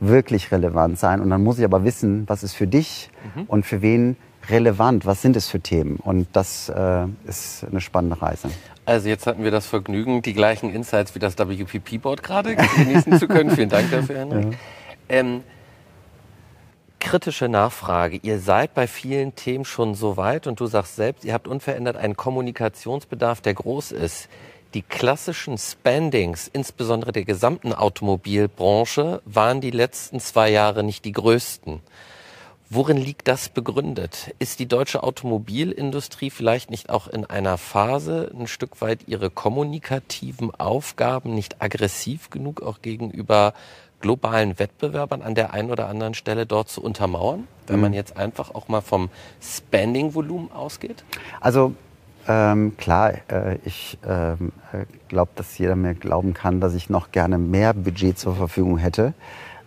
wirklich 0.00 0.52
relevant 0.52 0.98
sein 0.98 1.20
und 1.20 1.28
dann 1.28 1.42
muss 1.42 1.58
ich 1.58 1.66
aber 1.66 1.84
wissen, 1.84 2.24
was 2.28 2.42
ist 2.42 2.54
für 2.54 2.66
dich 2.66 3.10
mhm. 3.34 3.42
und 3.42 3.66
für 3.66 3.82
wen 3.82 4.16
relevant? 4.50 5.06
Was 5.06 5.22
sind 5.22 5.36
es 5.36 5.48
für 5.48 5.60
Themen? 5.60 5.96
Und 5.96 6.28
das 6.32 6.68
äh, 6.68 7.06
ist 7.26 7.64
eine 7.70 7.80
spannende 7.80 8.20
Reise. 8.20 8.50
Also 8.84 9.08
jetzt 9.08 9.26
hatten 9.26 9.42
wir 9.42 9.50
das 9.50 9.66
Vergnügen, 9.66 10.22
die 10.22 10.32
gleichen 10.32 10.72
Insights 10.72 11.14
wie 11.14 11.18
das 11.18 11.36
WPP-Board 11.36 12.22
gerade 12.22 12.56
genießen 12.56 13.18
zu 13.18 13.26
können. 13.26 13.50
Vielen 13.50 13.68
Dank 13.68 13.90
dafür, 13.90 14.18
Henrik. 14.18 14.52
Ja. 14.52 14.58
Ähm, 15.08 15.42
kritische 17.00 17.48
Nachfrage. 17.48 18.18
Ihr 18.22 18.38
seid 18.38 18.74
bei 18.74 18.86
vielen 18.86 19.34
Themen 19.34 19.64
schon 19.64 19.94
so 19.94 20.16
weit 20.16 20.46
und 20.46 20.60
du 20.60 20.66
sagst 20.66 20.96
selbst, 20.96 21.24
ihr 21.24 21.34
habt 21.34 21.48
unverändert 21.48 21.96
einen 21.96 22.16
Kommunikationsbedarf, 22.16 23.40
der 23.40 23.54
groß 23.54 23.92
ist. 23.92 24.28
Die 24.74 24.82
klassischen 24.82 25.56
Spendings, 25.56 26.48
insbesondere 26.52 27.12
der 27.12 27.24
gesamten 27.24 27.72
Automobilbranche, 27.72 29.22
waren 29.24 29.60
die 29.60 29.70
letzten 29.70 30.20
zwei 30.20 30.50
Jahre 30.50 30.82
nicht 30.82 31.04
die 31.04 31.12
größten. 31.12 31.80
Worin 32.68 32.96
liegt 32.96 33.28
das 33.28 33.48
begründet? 33.48 34.34
Ist 34.40 34.58
die 34.58 34.66
deutsche 34.66 35.04
Automobilindustrie 35.04 36.30
vielleicht 36.30 36.68
nicht 36.68 36.90
auch 36.90 37.06
in 37.06 37.24
einer 37.24 37.58
Phase 37.58 38.32
ein 38.36 38.48
Stück 38.48 38.80
weit 38.80 39.06
ihre 39.06 39.30
kommunikativen 39.30 40.52
Aufgaben 40.52 41.32
nicht 41.32 41.62
aggressiv 41.62 42.28
genug 42.30 42.62
auch 42.62 42.82
gegenüber 42.82 43.54
globalen 44.00 44.58
Wettbewerbern 44.58 45.22
an 45.22 45.36
der 45.36 45.52
einen 45.52 45.70
oder 45.70 45.88
anderen 45.88 46.14
Stelle 46.14 46.44
dort 46.44 46.68
zu 46.68 46.82
untermauern, 46.82 47.46
wenn 47.68 47.80
man 47.80 47.92
mhm. 47.92 47.96
jetzt 47.96 48.16
einfach 48.16 48.52
auch 48.52 48.66
mal 48.66 48.80
vom 48.80 49.10
Spending-Volumen 49.40 50.50
ausgeht? 50.50 51.04
Also 51.40 51.72
ähm, 52.26 52.76
klar, 52.76 53.14
äh, 53.28 53.58
ich 53.64 53.96
ähm, 54.04 54.52
äh, 54.72 54.84
glaube, 55.06 55.30
dass 55.36 55.56
jeder 55.56 55.76
mir 55.76 55.94
glauben 55.94 56.34
kann, 56.34 56.60
dass 56.60 56.74
ich 56.74 56.90
noch 56.90 57.12
gerne 57.12 57.38
mehr 57.38 57.72
Budget 57.74 58.18
zur 58.18 58.34
Verfügung 58.34 58.78
hätte. 58.78 59.14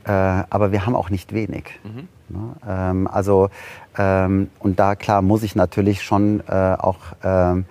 Äh, 0.04 0.12
aber 0.12 0.74
wir 0.74 0.86
haben 0.86 0.96
auch 0.96 1.10
nicht 1.10 1.34
wenig. 1.34 1.80
Mhm. 1.84 2.10
Ne? 2.30 2.56
Ähm, 2.68 3.08
also, 3.08 3.50
ähm, 3.98 4.50
und 4.60 4.80
da 4.80 4.96
klar 4.96 5.22
muss 5.22 5.44
ich 5.44 5.56
natürlich 5.56 6.04
schon 6.04 6.42
äh, 6.48 6.76
auch 6.78 7.00
ähm, 7.24 7.66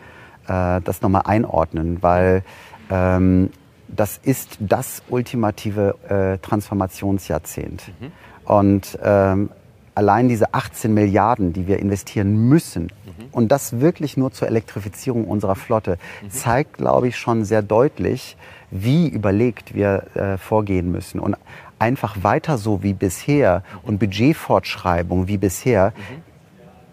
äh, 0.46 0.80
das 0.82 1.02
nochmal 1.02 1.22
einordnen, 1.24 1.98
weil 2.02 2.42
ähm, 2.90 3.50
das 3.88 4.18
ist 4.22 4.58
das 4.60 5.02
ultimative 5.08 5.94
äh, 6.08 6.38
Transformationsjahrzehnt. 6.38 7.90
Mhm. 8.00 8.12
Und 8.44 8.98
ähm, 9.02 9.50
allein 9.94 10.28
diese 10.28 10.54
18 10.54 10.92
Milliarden, 10.94 11.52
die 11.52 11.66
wir 11.66 11.78
investieren 11.78 12.48
müssen, 12.48 12.84
mhm. 12.84 13.24
und 13.32 13.48
das 13.50 13.80
wirklich 13.80 14.16
nur 14.16 14.32
zur 14.32 14.48
Elektrifizierung 14.48 15.26
unserer 15.26 15.56
Flotte, 15.56 15.98
mhm. 16.22 16.30
zeigt, 16.30 16.78
glaube 16.78 17.08
ich, 17.08 17.16
schon 17.16 17.44
sehr 17.44 17.62
deutlich, 17.62 18.36
wie 18.70 19.08
überlegt 19.08 19.74
wir 19.74 20.04
äh, 20.14 20.38
vorgehen 20.38 20.92
müssen. 20.92 21.18
Und 21.18 21.36
einfach 21.78 22.22
weiter 22.22 22.58
so 22.58 22.82
wie 22.82 22.92
bisher 22.92 23.62
und 23.82 23.98
Budgetfortschreibung 23.98 25.28
wie 25.28 25.38
bisher 25.38 25.92
mhm. 25.96 26.22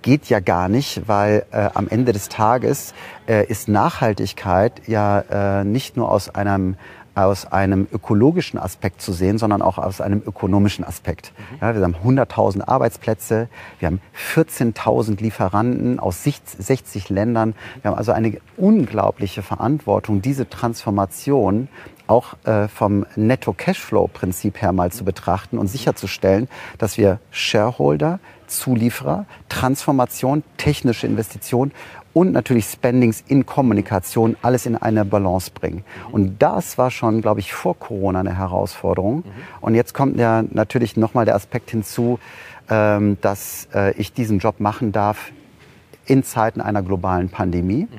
geht 0.01 0.29
ja 0.29 0.39
gar 0.39 0.69
nicht, 0.69 1.07
weil 1.07 1.45
äh, 1.51 1.69
am 1.73 1.87
Ende 1.87 2.13
des 2.13 2.29
Tages 2.29 2.93
äh, 3.27 3.45
ist 3.45 3.67
Nachhaltigkeit 3.67 4.87
ja 4.87 5.59
äh, 5.59 5.63
nicht 5.63 5.97
nur 5.97 6.11
aus 6.11 6.33
einem 6.33 6.75
aus 7.15 7.45
einem 7.45 7.87
ökologischen 7.91 8.59
Aspekt 8.59 9.01
zu 9.01 9.13
sehen, 9.13 9.37
sondern 9.37 9.61
auch 9.61 9.77
aus 9.77 10.01
einem 10.01 10.21
ökonomischen 10.25 10.83
Aspekt. 10.85 11.31
Mhm. 11.37 11.57
Ja, 11.61 11.75
wir 11.75 11.81
haben 11.81 11.95
100.000 11.95 12.67
Arbeitsplätze, 12.67 13.47
wir 13.79 13.87
haben 13.87 14.01
14.000 14.35 15.21
Lieferanten 15.21 15.99
aus 15.99 16.23
60 16.23 17.09
Ländern. 17.09 17.55
Wir 17.81 17.91
haben 17.91 17.97
also 17.97 18.11
eine 18.11 18.37
unglaubliche 18.57 19.41
Verantwortung, 19.41 20.21
diese 20.21 20.49
Transformation 20.49 21.69
auch 22.07 22.35
äh, 22.43 22.67
vom 22.67 23.05
Netto-Cashflow-Prinzip 23.15 24.61
her 24.61 24.71
mal 24.73 24.91
zu 24.91 25.03
betrachten 25.03 25.57
und 25.57 25.67
sicherzustellen, 25.67 26.47
dass 26.77 26.97
wir 26.97 27.19
Shareholder, 27.31 28.19
Zulieferer, 28.47 29.25
Transformation, 29.49 30.43
technische 30.57 31.07
Investition 31.07 31.71
und 32.15 32.31
natürlich 32.31 32.65
Spendings 32.65 33.23
in 33.27 33.45
Kommunikation 33.45 34.37
alles 34.41 34.65
in 34.65 34.77
eine 34.77 35.03
Balance 35.03 35.51
bringen. 35.51 35.83
Und 36.13 36.41
das 36.41 36.77
war 36.77 36.89
schon, 36.89 37.21
glaube 37.21 37.41
ich, 37.41 37.53
vor 37.53 37.77
Corona 37.77 38.21
eine 38.21 38.37
Herausforderung. 38.37 39.25
Und 39.59 39.75
jetzt 39.75 39.93
kommt 39.93 40.17
ja 40.17 40.45
natürlich 40.49 40.95
nochmal 40.95 41.25
der 41.25 41.35
Aspekt 41.35 41.71
hinzu, 41.71 42.17
ähm, 42.69 43.17
dass 43.19 43.67
äh, 43.75 43.91
ich 43.95 44.13
diesen 44.13 44.39
Job 44.39 44.61
machen 44.61 44.93
darf 44.93 45.33
in 46.05 46.23
Zeiten 46.23 46.61
einer 46.61 46.83
globalen 46.83 47.27
Pandemie. 47.27 47.89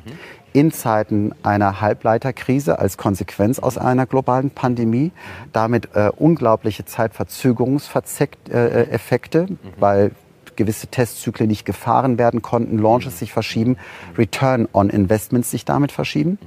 In 0.55 0.73
Zeiten 0.73 1.35
einer 1.43 1.83
Halbleiterkrise 1.83 2.79
als 2.79 2.97
Konsequenz 2.97 3.59
aus 3.59 3.77
einer 3.77 4.07
globalen 4.07 4.49
Pandemie, 4.49 5.13
damit 5.53 5.95
äh, 5.95 6.11
unglaubliche 6.17 6.87
Zeitverzögerungseffekte, 6.87 8.51
äh, 8.51 8.97
mhm. 9.43 9.59
weil 9.79 10.13
gewisse 10.57 10.89
Testzyklen 10.89 11.49
nicht 11.49 11.65
gefahren 11.65 12.19
werden 12.19 12.43
konnten, 12.43 12.79
Launches 12.79 13.19
sich 13.19 13.33
verschieben, 13.33 13.77
Return 14.17 14.69
on 14.73 14.91
Investments 14.91 15.51
sich 15.51 15.65
damit 15.65 15.93
verschieben. 15.93 16.39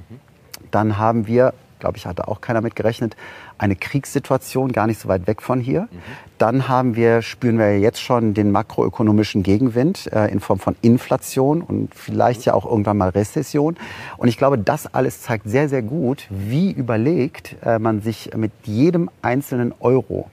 Dann 0.70 0.98
haben 0.98 1.26
wir 1.26 1.54
glaube 1.80 1.96
ich, 1.96 2.06
hatte 2.06 2.28
auch 2.28 2.40
keiner 2.40 2.60
mit 2.60 2.76
gerechnet, 2.76 3.16
eine 3.58 3.74
Kriegssituation 3.74 4.70
gar 4.70 4.86
nicht 4.86 5.00
so 5.00 5.08
weit 5.08 5.26
weg 5.26 5.42
von 5.42 5.60
hier. 5.60 5.82
Mhm. 5.82 5.98
Dann 6.38 6.68
haben 6.68 6.94
wir, 6.94 7.22
spüren 7.22 7.58
wir 7.58 7.78
jetzt 7.78 8.00
schon 8.00 8.34
den 8.34 8.52
makroökonomischen 8.52 9.42
Gegenwind 9.42 10.10
äh, 10.12 10.30
in 10.30 10.40
Form 10.40 10.60
von 10.60 10.76
Inflation 10.82 11.62
und 11.62 11.94
vielleicht 11.94 12.44
ja 12.44 12.54
auch 12.54 12.64
irgendwann 12.64 12.98
mal 12.98 13.08
Rezession. 13.08 13.76
Und 14.16 14.28
ich 14.28 14.38
glaube, 14.38 14.58
das 14.58 14.86
alles 14.94 15.22
zeigt 15.22 15.48
sehr, 15.48 15.68
sehr 15.68 15.82
gut, 15.82 16.26
wie 16.30 16.70
überlegt 16.70 17.56
äh, 17.64 17.78
man 17.78 18.00
sich 18.00 18.30
mit 18.36 18.52
jedem 18.64 19.10
einzelnen 19.22 19.74
Euro, 19.80 20.30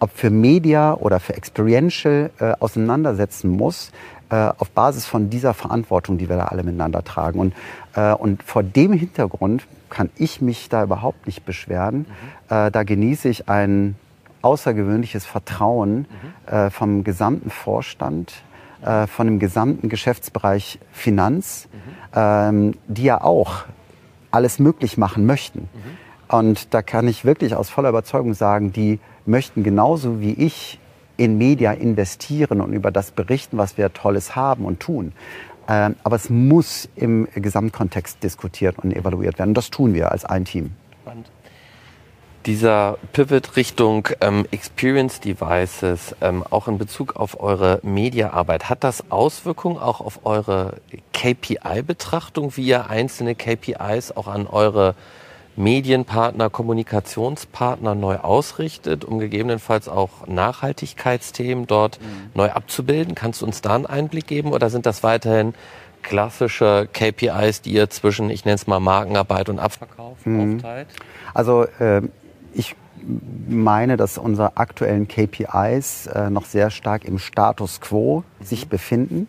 ob 0.00 0.10
für 0.16 0.30
Media 0.30 0.94
oder 0.94 1.20
für 1.20 1.34
Experiential, 1.34 2.30
äh, 2.40 2.52
auseinandersetzen 2.58 3.50
muss, 3.50 3.92
äh, 4.30 4.50
auf 4.58 4.70
Basis 4.70 5.06
von 5.06 5.30
dieser 5.30 5.54
Verantwortung, 5.54 6.18
die 6.18 6.28
wir 6.28 6.36
da 6.36 6.46
alle 6.46 6.62
miteinander 6.62 7.04
tragen. 7.04 7.38
Und, 7.38 7.54
äh, 7.94 8.12
und 8.12 8.42
vor 8.42 8.62
dem 8.62 8.92
Hintergrund 8.92 9.66
kann 9.88 10.10
ich 10.16 10.40
mich 10.40 10.68
da 10.68 10.82
überhaupt 10.84 11.26
nicht 11.26 11.44
beschweren. 11.44 11.98
Mhm. 11.98 12.56
Äh, 12.56 12.70
da 12.70 12.82
genieße 12.82 13.28
ich 13.28 13.48
ein 13.48 13.96
außergewöhnliches 14.42 15.26
Vertrauen 15.26 16.06
mhm. 16.48 16.52
äh, 16.52 16.70
vom 16.70 17.04
gesamten 17.04 17.50
Vorstand, 17.50 18.32
äh, 18.82 19.06
von 19.06 19.26
dem 19.26 19.38
gesamten 19.38 19.88
Geschäftsbereich 19.88 20.78
Finanz, 20.92 21.68
mhm. 21.72 21.78
ähm, 22.14 22.74
die 22.86 23.04
ja 23.04 23.20
auch 23.20 23.64
alles 24.30 24.58
möglich 24.58 24.96
machen 24.96 25.26
möchten. 25.26 25.60
Mhm. 25.60 25.98
Und 26.30 26.72
da 26.74 26.80
kann 26.80 27.08
ich 27.08 27.24
wirklich 27.24 27.56
aus 27.56 27.70
voller 27.70 27.88
Überzeugung 27.88 28.34
sagen, 28.34 28.72
die 28.72 29.00
möchten 29.26 29.64
genauso 29.64 30.20
wie 30.20 30.32
ich 30.32 30.78
in 31.16 31.38
Media 31.38 31.72
investieren 31.72 32.60
und 32.60 32.72
über 32.72 32.92
das 32.92 33.10
berichten, 33.10 33.58
was 33.58 33.76
wir 33.76 33.92
Tolles 33.92 34.36
haben 34.36 34.64
und 34.64 34.80
tun. 34.80 35.12
Ähm, 35.68 35.96
aber 36.04 36.16
es 36.16 36.30
muss 36.30 36.88
im 36.94 37.26
Gesamtkontext 37.34 38.22
diskutiert 38.22 38.78
und 38.78 38.92
evaluiert 38.94 39.38
werden. 39.38 39.50
Und 39.50 39.54
das 39.54 39.70
tun 39.70 39.92
wir 39.92 40.12
als 40.12 40.24
ein 40.24 40.44
Team. 40.44 40.72
Spannend. 41.02 41.30
Dieser 42.46 42.96
Pivot 43.12 43.56
Richtung 43.56 44.08
ähm, 44.20 44.46
Experience 44.50 45.20
Devices, 45.20 46.14
ähm, 46.22 46.42
auch 46.48 46.68
in 46.68 46.78
Bezug 46.78 47.16
auf 47.16 47.38
eure 47.40 47.80
Mediaarbeit, 47.82 48.70
hat 48.70 48.82
das 48.82 49.10
Auswirkungen 49.10 49.78
auch 49.78 50.00
auf 50.00 50.24
eure 50.24 50.76
KPI-Betrachtung, 51.12 52.56
wie 52.56 52.66
ihr 52.66 52.88
einzelne 52.88 53.34
KPIs 53.34 54.12
auch 54.12 54.26
an 54.26 54.46
eure 54.46 54.94
Medienpartner, 55.56 56.48
Kommunikationspartner 56.50 57.94
neu 57.94 58.16
ausrichtet, 58.16 59.04
um 59.04 59.18
gegebenenfalls 59.18 59.88
auch 59.88 60.26
Nachhaltigkeitsthemen 60.26 61.66
dort 61.66 62.00
mhm. 62.00 62.30
neu 62.34 62.50
abzubilden? 62.50 63.14
Kannst 63.14 63.42
du 63.42 63.46
uns 63.46 63.60
da 63.60 63.74
einen 63.74 63.86
Einblick 63.86 64.26
geben 64.26 64.52
oder 64.52 64.70
sind 64.70 64.86
das 64.86 65.02
weiterhin 65.02 65.54
klassische 66.02 66.88
KPIs, 66.92 67.62
die 67.62 67.72
ihr 67.72 67.90
zwischen, 67.90 68.30
ich 68.30 68.44
nenne 68.44 68.54
es 68.54 68.66
mal 68.66 68.80
Markenarbeit 68.80 69.48
und 69.48 69.58
Abverkauf 69.58 70.24
mhm. 70.24 70.56
aufteilt? 70.56 70.88
Also 71.34 71.64
äh, 71.78 72.02
ich 72.54 72.76
meine, 73.48 73.96
dass 73.96 74.18
unsere 74.18 74.56
aktuellen 74.56 75.08
KPIs 75.08 76.06
äh, 76.06 76.30
noch 76.30 76.44
sehr 76.44 76.70
stark 76.70 77.04
im 77.04 77.18
Status 77.18 77.80
quo 77.80 78.24
mhm. 78.38 78.44
sich 78.44 78.68
befinden, 78.68 79.28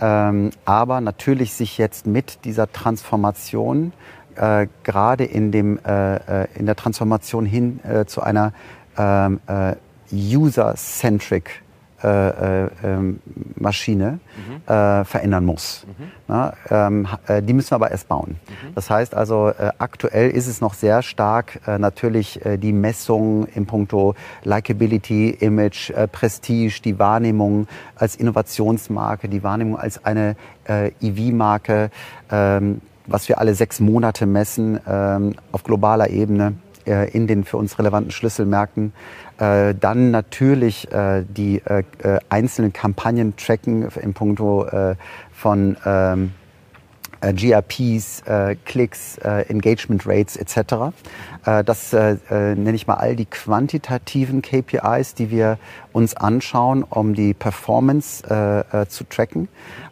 ähm, 0.00 0.50
aber 0.64 1.00
natürlich 1.00 1.52
sich 1.54 1.78
jetzt 1.78 2.06
mit 2.06 2.44
dieser 2.44 2.72
Transformation 2.72 3.92
äh, 4.36 4.66
gerade 4.82 5.24
in, 5.24 5.52
dem, 5.52 5.78
äh, 5.84 6.42
äh, 6.42 6.48
in 6.54 6.66
der 6.66 6.76
Transformation 6.76 7.46
hin 7.46 7.80
äh, 7.84 8.04
zu 8.04 8.22
einer 8.22 8.52
ähm, 8.96 9.40
äh, 9.46 9.74
user-centric 10.12 11.62
äh, 12.02 12.66
ähm, 12.82 13.20
Maschine 13.56 14.20
mhm. 14.34 15.04
verändern 15.04 15.44
muss. 15.44 15.86
Mhm. 15.86 16.04
Na, 16.28 16.54
ähm, 16.70 17.06
die 17.42 17.52
müssen 17.52 17.72
wir 17.72 17.74
aber 17.74 17.90
erst 17.90 18.08
bauen. 18.08 18.36
Mhm. 18.48 18.74
Das 18.74 18.88
heißt 18.88 19.14
also, 19.14 19.52
aktuell 19.78 20.30
ist 20.30 20.46
es 20.46 20.62
noch 20.62 20.72
sehr 20.72 21.02
stark 21.02 21.60
natürlich 21.78 22.40
die 22.56 22.72
Messung 22.72 23.46
im 23.54 23.66
Punkto 23.66 24.14
Likability, 24.44 25.28
Image, 25.28 25.92
Prestige, 26.10 26.80
die 26.82 26.98
Wahrnehmung 26.98 27.68
als 27.96 28.16
Innovationsmarke, 28.16 29.28
die 29.28 29.42
Wahrnehmung 29.42 29.78
als 29.78 30.02
eine 30.04 30.36
EV-Marke, 30.66 31.90
ähm, 32.30 32.80
was 33.10 33.28
wir 33.28 33.38
alle 33.38 33.54
sechs 33.54 33.80
Monate 33.80 34.26
messen 34.26 34.80
ähm, 34.86 35.34
auf 35.52 35.64
globaler 35.64 36.10
Ebene, 36.10 36.54
äh, 36.86 37.10
in 37.10 37.26
den 37.26 37.44
für 37.44 37.56
uns 37.56 37.78
relevanten 37.78 38.10
Schlüsselmärkten. 38.10 38.92
Äh, 39.38 39.74
dann 39.74 40.10
natürlich 40.10 40.90
äh, 40.92 41.24
die 41.28 41.62
äh, 41.64 41.82
äh, 42.02 42.18
einzelnen 42.28 42.72
Kampagnen 42.72 43.36
tracken 43.36 43.88
in 44.00 44.14
puncto 44.14 44.66
äh, 44.66 44.94
von 45.32 45.76
ähm, 45.84 46.32
äh, 47.20 47.32
GRPs, 47.32 48.22
äh, 48.22 48.56
Klicks, 48.64 49.18
äh, 49.18 49.42
Engagement 49.48 50.06
Rates 50.06 50.36
etc. 50.36 50.94
Äh, 51.44 51.64
das 51.64 51.92
äh, 51.92 52.16
äh, 52.30 52.54
nenne 52.54 52.74
ich 52.74 52.86
mal 52.86 52.94
all 52.94 53.16
die 53.16 53.26
quantitativen 53.26 54.42
KPIs, 54.42 55.14
die 55.14 55.30
wir 55.30 55.58
uns 55.92 56.16
anschauen, 56.16 56.82
um 56.82 57.14
die 57.14 57.34
Performance 57.34 58.24
äh, 58.28 58.82
äh, 58.82 58.86
zu 58.86 59.04
tracken. 59.04 59.48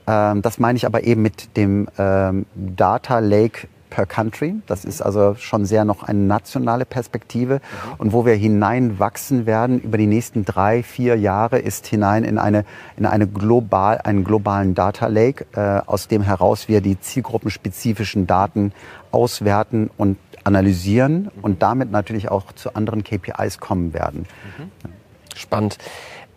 Ähm, 0.06 0.42
das 0.42 0.58
meine 0.58 0.76
ich 0.76 0.87
aber 0.87 1.04
eben 1.04 1.23
mit 1.23 1.56
dem 1.56 1.88
ähm, 1.99 2.47
Data 2.54 3.18
Lake 3.18 3.68
per 3.98 4.06
Country. 4.06 4.54
Das 4.68 4.84
ist 4.84 5.02
also 5.02 5.34
schon 5.34 5.64
sehr 5.64 5.84
noch 5.84 6.04
eine 6.04 6.20
nationale 6.20 6.84
Perspektive. 6.84 7.60
Und 7.98 8.12
wo 8.12 8.24
wir 8.24 8.34
hineinwachsen 8.34 9.44
werden 9.44 9.80
über 9.80 9.98
die 9.98 10.06
nächsten 10.06 10.44
drei, 10.44 10.84
vier 10.84 11.16
Jahre 11.16 11.58
ist 11.58 11.88
hinein 11.88 12.22
in 12.22 12.38
eine, 12.38 12.64
in 12.96 13.06
eine 13.06 13.26
global, 13.26 13.98
einen 13.98 14.22
globalen 14.22 14.76
Data 14.76 15.08
Lake, 15.08 15.46
äh, 15.52 15.80
aus 15.84 16.06
dem 16.06 16.22
heraus 16.22 16.68
wir 16.68 16.80
die 16.80 17.00
zielgruppenspezifischen 17.00 18.28
Daten 18.28 18.72
auswerten 19.10 19.90
und 19.96 20.16
analysieren 20.44 21.28
und 21.42 21.60
damit 21.64 21.90
natürlich 21.90 22.30
auch 22.30 22.52
zu 22.52 22.74
anderen 22.74 23.02
KPIs 23.02 23.58
kommen 23.58 23.94
werden. 23.94 24.26
Mhm. 24.58 24.92
Spannend. 25.34 25.78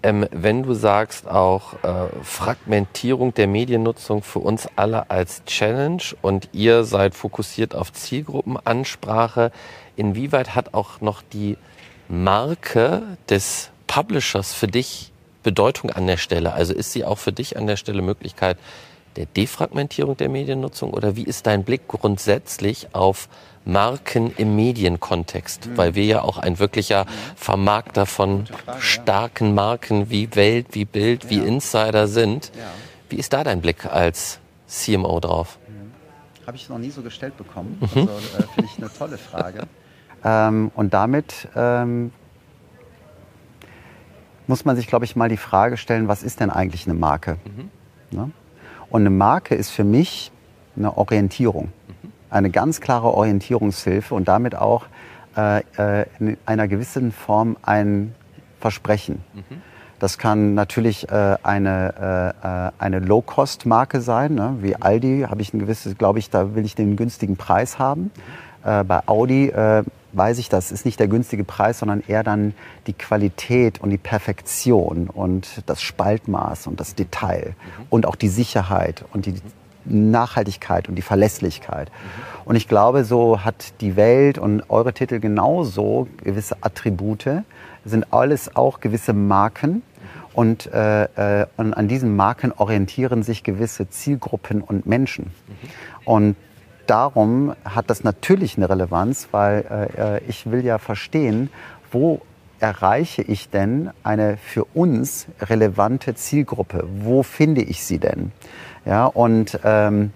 Ähm, 0.03 0.27
wenn 0.31 0.63
du 0.63 0.73
sagst 0.73 1.27
auch 1.27 1.73
äh, 1.83 2.07
Fragmentierung 2.23 3.35
der 3.35 3.47
Mediennutzung 3.47 4.23
für 4.23 4.39
uns 4.39 4.67
alle 4.75 5.11
als 5.11 5.45
Challenge 5.45 6.01
und 6.23 6.49
ihr 6.53 6.83
seid 6.85 7.13
fokussiert 7.13 7.75
auf 7.75 7.93
Zielgruppenansprache, 7.93 9.51
inwieweit 9.95 10.55
hat 10.55 10.73
auch 10.73 11.01
noch 11.01 11.21
die 11.21 11.57
Marke 12.07 13.03
des 13.29 13.69
Publishers 13.85 14.53
für 14.53 14.67
dich 14.67 15.11
Bedeutung 15.43 15.91
an 15.91 16.07
der 16.07 16.17
Stelle? 16.17 16.53
Also 16.53 16.73
ist 16.73 16.93
sie 16.93 17.05
auch 17.05 17.17
für 17.17 17.31
dich 17.31 17.57
an 17.57 17.67
der 17.67 17.77
Stelle 17.77 18.01
Möglichkeit 18.01 18.57
der 19.15 19.25
Defragmentierung 19.25 20.17
der 20.17 20.29
Mediennutzung 20.29 20.93
oder 20.93 21.15
wie 21.15 21.23
ist 21.23 21.45
dein 21.45 21.63
Blick 21.63 21.87
grundsätzlich 21.87 22.87
auf 22.93 23.27
Marken 23.65 24.33
im 24.37 24.55
Medienkontext, 24.55 25.67
mhm. 25.67 25.77
weil 25.77 25.95
wir 25.95 26.05
ja 26.05 26.21
auch 26.21 26.37
ein 26.37 26.59
wirklicher 26.59 27.05
Vermarkter 27.35 28.05
von 28.05 28.47
Frage, 28.47 28.81
starken 28.81 29.47
ja. 29.49 29.53
Marken 29.53 30.09
wie 30.09 30.35
Welt, 30.35 30.67
wie 30.71 30.85
Bild, 30.85 31.25
ja. 31.25 31.29
wie 31.29 31.37
Insider 31.39 32.07
sind. 32.07 32.51
Ja. 32.57 32.63
Wie 33.09 33.17
ist 33.17 33.33
da 33.33 33.43
dein 33.43 33.61
Blick 33.61 33.85
als 33.85 34.39
CMO 34.67 35.19
drauf? 35.19 35.59
Mhm. 35.67 36.47
Habe 36.47 36.57
ich 36.57 36.69
noch 36.69 36.79
nie 36.79 36.89
so 36.89 37.01
gestellt 37.01 37.37
bekommen. 37.37 37.77
Mhm. 37.79 37.99
Also 38.01 38.11
äh, 38.11 38.43
finde 38.55 38.69
ich 38.71 38.77
eine 38.77 38.91
tolle 38.91 39.17
Frage. 39.17 39.67
ähm, 40.23 40.71
und 40.75 40.93
damit 40.93 41.47
ähm, 41.55 42.11
muss 44.47 44.65
man 44.65 44.75
sich, 44.75 44.87
glaube 44.87 45.05
ich, 45.05 45.15
mal 45.15 45.29
die 45.29 45.37
Frage 45.37 45.77
stellen, 45.77 46.07
was 46.07 46.23
ist 46.23 46.39
denn 46.39 46.49
eigentlich 46.49 46.87
eine 46.87 46.95
Marke? 46.95 47.37
Mhm. 47.45 48.17
Ne? 48.17 48.31
Und 48.89 49.01
eine 49.01 49.11
Marke 49.11 49.55
ist 49.55 49.69
für 49.69 49.83
mich 49.83 50.31
eine 50.75 50.97
Orientierung 50.97 51.71
eine 52.31 52.49
ganz 52.49 52.81
klare 52.81 53.13
Orientierungshilfe 53.13 54.15
und 54.15 54.27
damit 54.27 54.55
auch 54.55 54.85
äh, 55.37 55.59
äh, 55.77 56.05
in 56.19 56.37
einer 56.45 56.67
gewissen 56.67 57.11
Form 57.11 57.57
ein 57.61 58.15
Versprechen. 58.59 59.23
Mhm. 59.33 59.61
Das 59.99 60.17
kann 60.17 60.55
natürlich 60.55 61.09
äh, 61.09 61.37
eine, 61.43 62.33
äh, 62.43 62.67
äh 62.67 62.71
eine 62.79 62.99
Low-Cost-Marke 62.99 64.01
sein, 64.01 64.33
ne? 64.33 64.57
wie 64.61 64.75
Aldi 64.75 65.27
habe 65.29 65.41
ich 65.43 65.53
ein 65.53 65.59
gewisses, 65.59 65.97
glaube 65.97 66.17
ich, 66.17 66.31
da 66.31 66.55
will 66.55 66.65
ich 66.65 66.73
den 66.73 66.95
günstigen 66.95 67.37
Preis 67.37 67.77
haben. 67.77 68.11
Äh, 68.63 68.83
bei 68.83 69.01
Audi 69.05 69.49
äh, 69.49 69.83
weiß 70.13 70.39
ich, 70.39 70.49
das 70.49 70.71
ist 70.71 70.85
nicht 70.85 70.99
der 70.99 71.07
günstige 71.07 71.43
Preis, 71.43 71.79
sondern 71.79 72.03
eher 72.07 72.23
dann 72.23 72.53
die 72.87 72.93
Qualität 72.93 73.79
und 73.79 73.91
die 73.91 73.97
Perfektion 73.97 75.07
und 75.07 75.63
das 75.67 75.81
Spaltmaß 75.81 76.67
und 76.67 76.79
das 76.79 76.95
Detail 76.95 77.53
mhm. 77.55 77.85
und 77.89 78.05
auch 78.07 78.15
die 78.15 78.27
Sicherheit 78.27 79.05
und 79.13 79.25
die 79.25 79.35
Nachhaltigkeit 79.85 80.89
und 80.89 80.95
die 80.95 81.01
Verlässlichkeit. 81.01 81.89
Mhm. 81.89 82.41
Und 82.45 82.55
ich 82.55 82.67
glaube, 82.67 83.03
so 83.03 83.43
hat 83.43 83.81
die 83.81 83.95
Welt 83.95 84.37
und 84.37 84.69
eure 84.69 84.93
Titel 84.93 85.19
genauso 85.19 86.07
gewisse 86.23 86.57
Attribute, 86.61 87.43
sind 87.85 88.13
alles 88.13 88.55
auch 88.55 88.79
gewisse 88.79 89.13
Marken. 89.13 89.83
Und, 90.33 90.71
äh, 90.73 91.41
äh, 91.41 91.47
und 91.57 91.73
an 91.73 91.87
diesen 91.87 92.15
Marken 92.15 92.53
orientieren 92.55 93.21
sich 93.23 93.43
gewisse 93.43 93.89
Zielgruppen 93.89 94.61
und 94.61 94.85
Menschen. 94.85 95.25
Mhm. 95.25 95.69
Und 96.05 96.35
darum 96.87 97.53
hat 97.65 97.89
das 97.89 98.03
natürlich 98.03 98.57
eine 98.57 98.69
Relevanz, 98.69 99.29
weil 99.31 99.89
äh, 99.97 100.15
äh 100.15 100.21
ich 100.27 100.49
will 100.49 100.63
ja 100.63 100.77
verstehen, 100.77 101.49
wo 101.91 102.21
erreiche 102.61 103.23
ich 103.23 103.49
denn 103.49 103.89
eine 104.03 104.37
für 104.37 104.65
uns 104.73 105.27
relevante 105.41 106.15
Zielgruppe? 106.15 106.87
Wo 106.99 107.23
finde 107.23 107.61
ich 107.61 107.83
sie 107.83 107.97
denn? 107.97 108.31
Ja, 108.85 109.05
und, 109.05 109.59
ähm, 109.63 110.11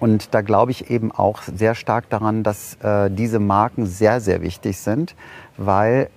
und 0.00 0.34
da 0.34 0.42
glaube 0.42 0.70
ich 0.70 0.90
eben 0.90 1.12
auch 1.12 1.42
sehr 1.42 1.74
stark 1.74 2.10
daran, 2.10 2.42
dass 2.42 2.74
äh, 2.82 3.10
diese 3.10 3.38
Marken 3.38 3.86
sehr, 3.86 4.20
sehr 4.20 4.42
wichtig 4.42 4.78
sind, 4.78 5.14
weil 5.56 6.10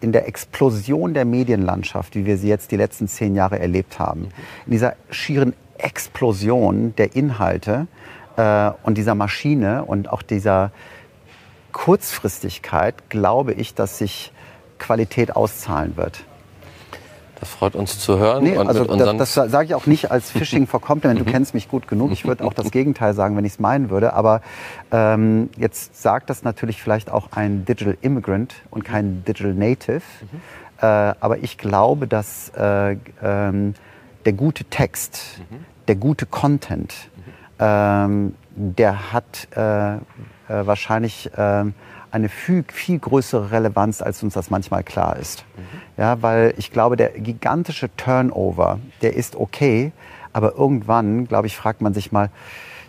in 0.00 0.12
der 0.12 0.28
Explosion 0.28 1.14
der 1.14 1.24
Medienlandschaft, 1.24 2.14
wie 2.14 2.26
wir 2.26 2.36
sie 2.36 2.48
jetzt 2.48 2.70
die 2.70 2.76
letzten 2.76 3.08
zehn 3.08 3.34
Jahre 3.34 3.58
erlebt 3.58 3.98
haben, 3.98 4.28
in 4.66 4.72
dieser 4.72 4.94
schieren 5.10 5.54
Explosion 5.78 6.94
der 6.96 7.16
Inhalte 7.16 7.86
äh, 8.36 8.70
und 8.82 8.96
dieser 8.98 9.14
Maschine 9.14 9.84
und 9.84 10.12
auch 10.12 10.22
dieser 10.22 10.70
Kurzfristigkeit, 11.72 13.10
glaube 13.10 13.52
ich, 13.52 13.74
dass 13.74 13.98
sich 13.98 14.32
Qualität 14.78 15.34
auszahlen 15.34 15.96
wird. 15.96 16.24
Das 17.44 17.52
freut 17.52 17.74
uns 17.74 17.98
zu 17.98 18.18
hören. 18.18 18.42
Nee, 18.42 18.56
also 18.56 18.84
das, 18.84 19.34
das 19.34 19.50
sage 19.50 19.66
ich 19.66 19.74
auch 19.74 19.84
nicht 19.84 20.10
als 20.10 20.30
Phishing 20.30 20.66
for 20.66 20.80
Compliment. 20.80 21.20
Du 21.20 21.26
mhm. 21.26 21.30
kennst 21.30 21.52
mich 21.52 21.68
gut 21.68 21.86
genug. 21.86 22.10
Ich 22.10 22.24
würde 22.24 22.42
auch 22.42 22.54
das 22.54 22.70
Gegenteil 22.70 23.12
sagen, 23.12 23.36
wenn 23.36 23.44
ich 23.44 23.52
es 23.52 23.58
meinen 23.58 23.90
würde. 23.90 24.14
Aber 24.14 24.40
ähm, 24.90 25.50
jetzt 25.58 26.00
sagt 26.00 26.30
das 26.30 26.42
natürlich 26.42 26.82
vielleicht 26.82 27.10
auch 27.10 27.32
ein 27.32 27.66
Digital 27.66 27.98
Immigrant 28.00 28.54
und 28.70 28.82
kein 28.82 29.26
Digital 29.26 29.52
Native. 29.52 30.00
Mhm. 30.22 30.40
Äh, 30.80 30.86
aber 30.86 31.36
ich 31.42 31.58
glaube, 31.58 32.06
dass 32.06 32.50
äh, 32.56 32.96
ähm, 33.22 33.74
der 34.24 34.32
gute 34.32 34.64
Text, 34.64 35.42
mhm. 35.50 35.66
der 35.86 35.96
gute 35.96 36.24
Content, 36.24 36.94
ähm, 37.58 38.36
der 38.54 39.12
hat 39.12 39.48
äh, 39.54 39.96
äh 39.96 39.98
wahrscheinlich 40.48 41.30
ähm, 41.36 41.74
eine 42.14 42.28
viel, 42.28 42.64
viel 42.72 43.00
größere 43.00 43.50
Relevanz, 43.50 44.00
als 44.00 44.22
uns 44.22 44.34
das 44.34 44.48
manchmal 44.48 44.84
klar 44.84 45.16
ist. 45.16 45.44
Mhm. 45.56 45.62
Ja, 45.96 46.22
weil 46.22 46.54
ich 46.56 46.70
glaube, 46.70 46.96
der 46.96 47.10
gigantische 47.10 47.94
Turnover, 47.96 48.78
der 49.02 49.14
ist 49.14 49.34
okay, 49.34 49.90
aber 50.32 50.54
irgendwann, 50.54 51.26
glaube 51.26 51.48
ich, 51.48 51.56
fragt 51.56 51.80
man 51.82 51.92
sich 51.92 52.12
mal, 52.12 52.30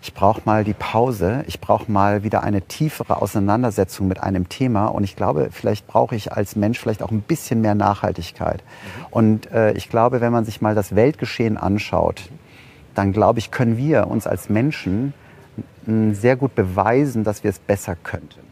ich 0.04 0.14
brauche 0.14 0.42
mal 0.46 0.64
die 0.64 0.76
Pause, 0.76 1.44
ich 1.48 1.60
brauche 1.60 1.92
mal 1.92 2.24
wieder 2.24 2.44
eine 2.44 2.62
tiefere 2.62 3.20
Auseinandersetzung 3.20 4.08
mit 4.08 4.22
einem 4.22 4.48
Thema 4.48 4.86
und 4.86 5.04
ich 5.04 5.16
glaube, 5.16 5.50
vielleicht 5.52 5.88
brauche 5.88 6.16
ich 6.16 6.32
als 6.32 6.56
Mensch 6.56 6.80
vielleicht 6.80 7.02
auch 7.02 7.10
ein 7.10 7.22
bisschen 7.22 7.62
mehr 7.62 7.74
Nachhaltigkeit. 7.74 8.62
Mhm. 8.62 9.06
Und 9.10 9.52
äh, 9.52 9.72
ich 9.72 9.90
glaube, 9.90 10.22
wenn 10.22 10.32
man 10.32 10.46
sich 10.46 10.62
mal 10.62 10.76
das 10.76 10.96
Weltgeschehen 10.96 11.58
anschaut, 11.58 12.30
dann 12.94 13.12
glaube 13.12 13.40
ich, 13.40 13.50
können 13.50 13.78
wir 13.78 14.06
uns 14.08 14.28
als 14.28 14.50
Menschen 14.50 15.14
sehr 16.14 16.36
gut 16.36 16.56
beweisen, 16.56 17.24
dass 17.24 17.44
wir 17.44 17.50
es 17.50 17.60
besser 17.60 17.96
könnten. 17.96 18.45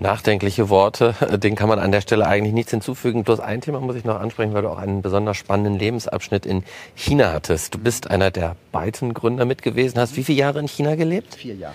Nachdenkliche 0.00 0.68
Worte, 0.68 1.14
den 1.38 1.54
kann 1.54 1.68
man 1.68 1.78
an 1.78 1.92
der 1.92 2.00
Stelle 2.00 2.26
eigentlich 2.26 2.54
nichts 2.54 2.70
hinzufügen. 2.70 3.24
Bloß 3.24 3.40
ein 3.40 3.60
Thema 3.60 3.80
muss 3.80 3.96
ich 3.96 4.04
noch 4.04 4.20
ansprechen, 4.20 4.54
weil 4.54 4.62
du 4.62 4.68
auch 4.68 4.78
einen 4.78 5.02
besonders 5.02 5.36
spannenden 5.36 5.78
Lebensabschnitt 5.78 6.46
in 6.46 6.64
China 6.94 7.32
hattest. 7.32 7.74
Du 7.74 7.78
bist 7.78 8.10
einer 8.10 8.30
der 8.30 8.56
beiden 8.72 9.14
Gründer 9.14 9.44
mit 9.44 9.62
gewesen, 9.62 9.98
hast 9.98 10.16
wie 10.16 10.24
viele 10.24 10.38
Jahre 10.38 10.58
in 10.60 10.68
China 10.68 10.94
gelebt? 10.94 11.34
Vier 11.36 11.54
Jahre 11.54 11.74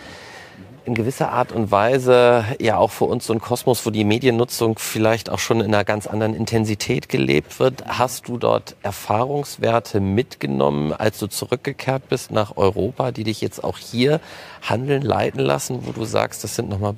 in 0.86 0.96
gewisser 0.96 1.32
Art 1.32 1.52
und 1.52 1.72
Weise 1.72 2.46
ja 2.60 2.78
auch 2.78 2.92
für 2.92 3.06
uns 3.06 3.26
so 3.26 3.34
ein 3.34 3.40
Kosmos, 3.40 3.86
wo 3.86 3.90
die 3.90 4.04
Mediennutzung 4.04 4.80
vielleicht 4.80 5.30
auch 5.30 5.40
schon 5.40 5.60
in 5.62 5.68
einer 5.68 5.84
ganz 5.84 6.08
anderen 6.08 6.34
Intensität 6.34 7.10
gelebt 7.10 7.60
wird. 7.60 7.84
Hast 7.88 8.28
du 8.28 8.38
dort 8.38 8.76
Erfahrungswerte 8.82 10.00
mitgenommen, 10.00 10.94
als 10.94 11.20
du 11.20 11.28
zurückgekehrt 11.28 12.10
bist 12.10 12.32
nach 12.32 12.58
Europa, 12.58 13.12
die 13.12 13.24
dich 13.24 13.42
jetzt 13.42 13.64
auch 13.64 13.78
hier 13.78 14.20
handeln, 14.62 15.02
leiten 15.02 15.42
lassen, 15.42 15.86
wo 15.86 15.92
du 15.92 16.06
sagst, 16.06 16.44
das 16.44 16.56
sind 16.56 16.70
nochmal 16.70 16.96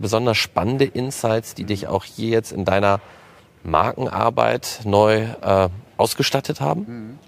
besonders 0.00 0.36
spannende 0.36 0.84
Insights, 0.84 1.54
die 1.54 1.64
dich 1.64 1.88
auch 1.88 2.04
hier 2.04 2.30
jetzt 2.30 2.52
in 2.52 2.64
deiner 2.64 3.00
Markenarbeit 3.62 4.80
neu 4.84 5.26
äh, 5.42 5.68
ausgestattet 5.96 6.60
haben? 6.60 7.18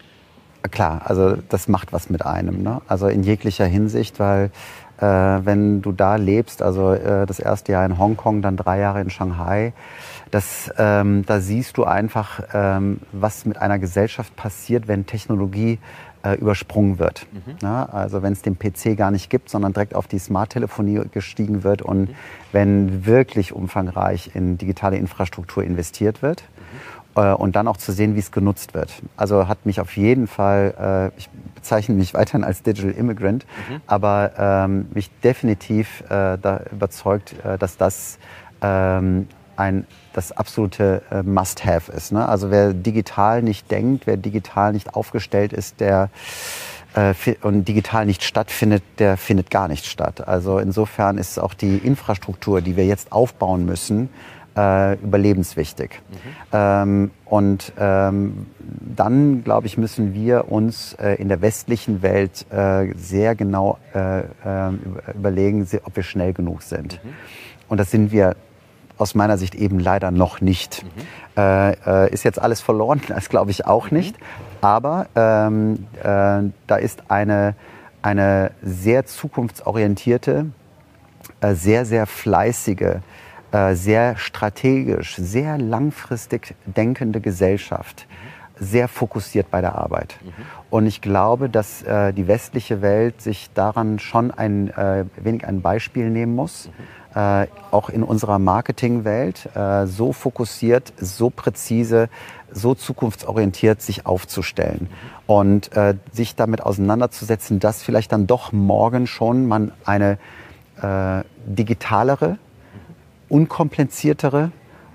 Klar, 0.70 1.02
also 1.04 1.36
das 1.48 1.66
macht 1.66 1.92
was 1.92 2.08
mit 2.08 2.24
einem, 2.24 2.62
ne? 2.62 2.80
also 2.86 3.08
in 3.08 3.24
jeglicher 3.24 3.66
Hinsicht, 3.66 4.20
weil 4.20 4.50
äh, 5.02 5.44
wenn 5.44 5.82
du 5.82 5.90
da 5.90 6.16
lebst, 6.16 6.62
also 6.62 6.92
äh, 6.92 7.26
das 7.26 7.40
erste 7.40 7.72
Jahr 7.72 7.84
in 7.84 7.98
Hongkong, 7.98 8.40
dann 8.40 8.56
drei 8.56 8.78
Jahre 8.78 9.00
in 9.00 9.10
Shanghai, 9.10 9.72
das, 10.30 10.72
ähm, 10.78 11.26
da 11.26 11.40
siehst 11.40 11.76
du 11.76 11.84
einfach, 11.84 12.40
ähm, 12.54 13.00
was 13.10 13.44
mit 13.44 13.58
einer 13.58 13.78
Gesellschaft 13.78 14.34
passiert, 14.36 14.88
wenn 14.88 15.04
Technologie 15.04 15.78
äh, 16.22 16.34
übersprungen 16.36 17.00
wird. 17.00 17.26
Mhm. 17.32 17.56
Ja, 17.62 17.84
also 17.84 18.22
wenn 18.22 18.32
es 18.32 18.42
den 18.42 18.56
PC 18.56 18.96
gar 18.96 19.10
nicht 19.10 19.28
gibt, 19.28 19.50
sondern 19.50 19.72
direkt 19.72 19.94
auf 19.94 20.06
die 20.06 20.20
Smarttelefonie 20.20 21.00
gestiegen 21.10 21.64
wird 21.64 21.82
und 21.82 22.10
mhm. 22.10 22.14
wenn 22.52 23.04
wirklich 23.04 23.52
umfangreich 23.52 24.30
in 24.34 24.56
digitale 24.56 24.96
Infrastruktur 24.96 25.64
investiert 25.64 26.22
wird. 26.22 26.44
Äh, 27.14 27.32
und 27.32 27.56
dann 27.56 27.68
auch 27.68 27.76
zu 27.76 27.92
sehen, 27.92 28.14
wie 28.14 28.20
es 28.20 28.32
genutzt 28.32 28.74
wird. 28.74 28.90
Also 29.16 29.48
hat 29.48 29.66
mich 29.66 29.80
auf 29.80 29.96
jeden 29.96 30.26
Fall, 30.26 31.10
äh, 31.14 31.18
ich 31.18 31.28
bezeichne 31.54 31.94
mich 31.94 32.14
weiterhin 32.14 32.44
als 32.44 32.62
Digital 32.62 32.92
Immigrant, 32.92 33.44
mhm. 33.68 33.80
aber 33.86 34.32
ähm, 34.38 34.88
mich 34.94 35.10
definitiv 35.20 36.02
äh, 36.08 36.38
da 36.38 36.62
überzeugt, 36.72 37.34
dass 37.58 37.76
das 37.76 38.18
ähm, 38.62 39.28
ein 39.56 39.86
das 40.14 40.32
absolute 40.32 41.02
Must-Have 41.24 41.90
ist. 41.92 42.12
Ne? 42.12 42.28
Also 42.28 42.50
wer 42.50 42.74
digital 42.74 43.42
nicht 43.42 43.70
denkt, 43.70 44.06
wer 44.06 44.16
digital 44.16 44.72
nicht 44.72 44.94
aufgestellt 44.94 45.52
ist, 45.52 45.80
der 45.80 46.10
und 47.40 47.66
digital 47.66 48.04
nicht 48.04 48.22
stattfindet, 48.22 48.82
der 48.98 49.16
findet 49.16 49.50
gar 49.50 49.68
nicht 49.68 49.86
statt. 49.86 50.28
Also 50.28 50.58
insofern 50.58 51.16
ist 51.16 51.38
auch 51.38 51.54
die 51.54 51.78
Infrastruktur, 51.78 52.60
die 52.60 52.76
wir 52.76 52.84
jetzt 52.84 53.12
aufbauen 53.12 53.64
müssen, 53.64 54.10
äh, 54.56 54.94
überlebenswichtig. 54.94 56.00
Mhm. 56.10 56.16
Ähm, 56.52 57.10
und 57.24 57.72
ähm, 57.78 58.46
dann, 58.94 59.42
glaube 59.44 59.66
ich, 59.66 59.78
müssen 59.78 60.14
wir 60.14 60.50
uns 60.50 60.94
äh, 60.94 61.14
in 61.14 61.28
der 61.28 61.40
westlichen 61.40 62.02
Welt 62.02 62.46
äh, 62.50 62.92
sehr 62.96 63.34
genau 63.34 63.78
äh, 63.94 64.22
ähm, 64.44 64.98
überlegen, 65.14 65.66
ob 65.84 65.96
wir 65.96 66.02
schnell 66.02 66.32
genug 66.32 66.62
sind. 66.62 67.02
Mhm. 67.02 67.10
Und 67.68 67.78
das 67.78 67.90
sind 67.90 68.12
wir 68.12 68.36
aus 68.98 69.14
meiner 69.14 69.38
Sicht 69.38 69.54
eben 69.54 69.78
leider 69.78 70.10
noch 70.10 70.40
nicht. 70.40 70.84
Mhm. 70.84 72.10
Ist 72.10 72.24
jetzt 72.24 72.38
alles 72.38 72.60
verloren? 72.60 73.00
Das 73.08 73.30
glaube 73.30 73.50
ich 73.50 73.66
auch 73.66 73.90
nicht. 73.90 74.16
Aber 74.60 75.06
ähm, 75.16 75.86
äh, 75.98 76.50
da 76.66 76.76
ist 76.76 77.10
eine, 77.10 77.54
eine 78.02 78.50
sehr 78.62 79.06
zukunftsorientierte, 79.06 80.46
sehr, 81.54 81.86
sehr 81.86 82.06
fleißige, 82.06 83.00
sehr 83.74 84.16
strategisch, 84.16 85.16
sehr 85.16 85.58
langfristig 85.58 86.54
denkende 86.64 87.20
Gesellschaft 87.20 88.06
mhm. 88.08 88.64
sehr 88.64 88.88
fokussiert 88.88 89.50
bei 89.50 89.60
der 89.60 89.74
Arbeit. 89.74 90.16
Mhm. 90.22 90.30
Und 90.70 90.86
ich 90.86 91.00
glaube, 91.00 91.48
dass 91.48 91.82
äh, 91.82 92.12
die 92.12 92.28
westliche 92.28 92.80
Welt 92.80 93.20
sich 93.20 93.50
daran 93.52 93.98
schon 93.98 94.30
ein 94.30 94.70
äh, 94.70 95.04
wenig 95.16 95.46
ein 95.46 95.60
Beispiel 95.60 96.08
nehmen 96.10 96.34
muss. 96.34 96.68
Mhm 96.68 97.02
äh, 97.14 97.46
auch 97.70 97.90
in 97.90 98.02
unserer 98.02 98.38
Marketingwelt 98.38 99.48
äh, 99.54 99.86
so 99.86 100.12
fokussiert, 100.12 100.92
so 100.98 101.30
präzise, 101.30 102.08
so 102.50 102.74
zukunftsorientiert 102.74 103.82
sich 103.82 104.06
aufzustellen 104.06 104.88
und 105.26 105.74
äh, 105.76 105.94
sich 106.12 106.36
damit 106.36 106.62
auseinanderzusetzen, 106.62 107.60
dass 107.60 107.82
vielleicht 107.82 108.12
dann 108.12 108.26
doch 108.26 108.52
morgen 108.52 109.06
schon 109.06 109.46
man 109.46 109.72
eine 109.84 110.18
äh, 110.80 111.22
digitalere, 111.46 112.38
unkompliziertere 113.32 114.52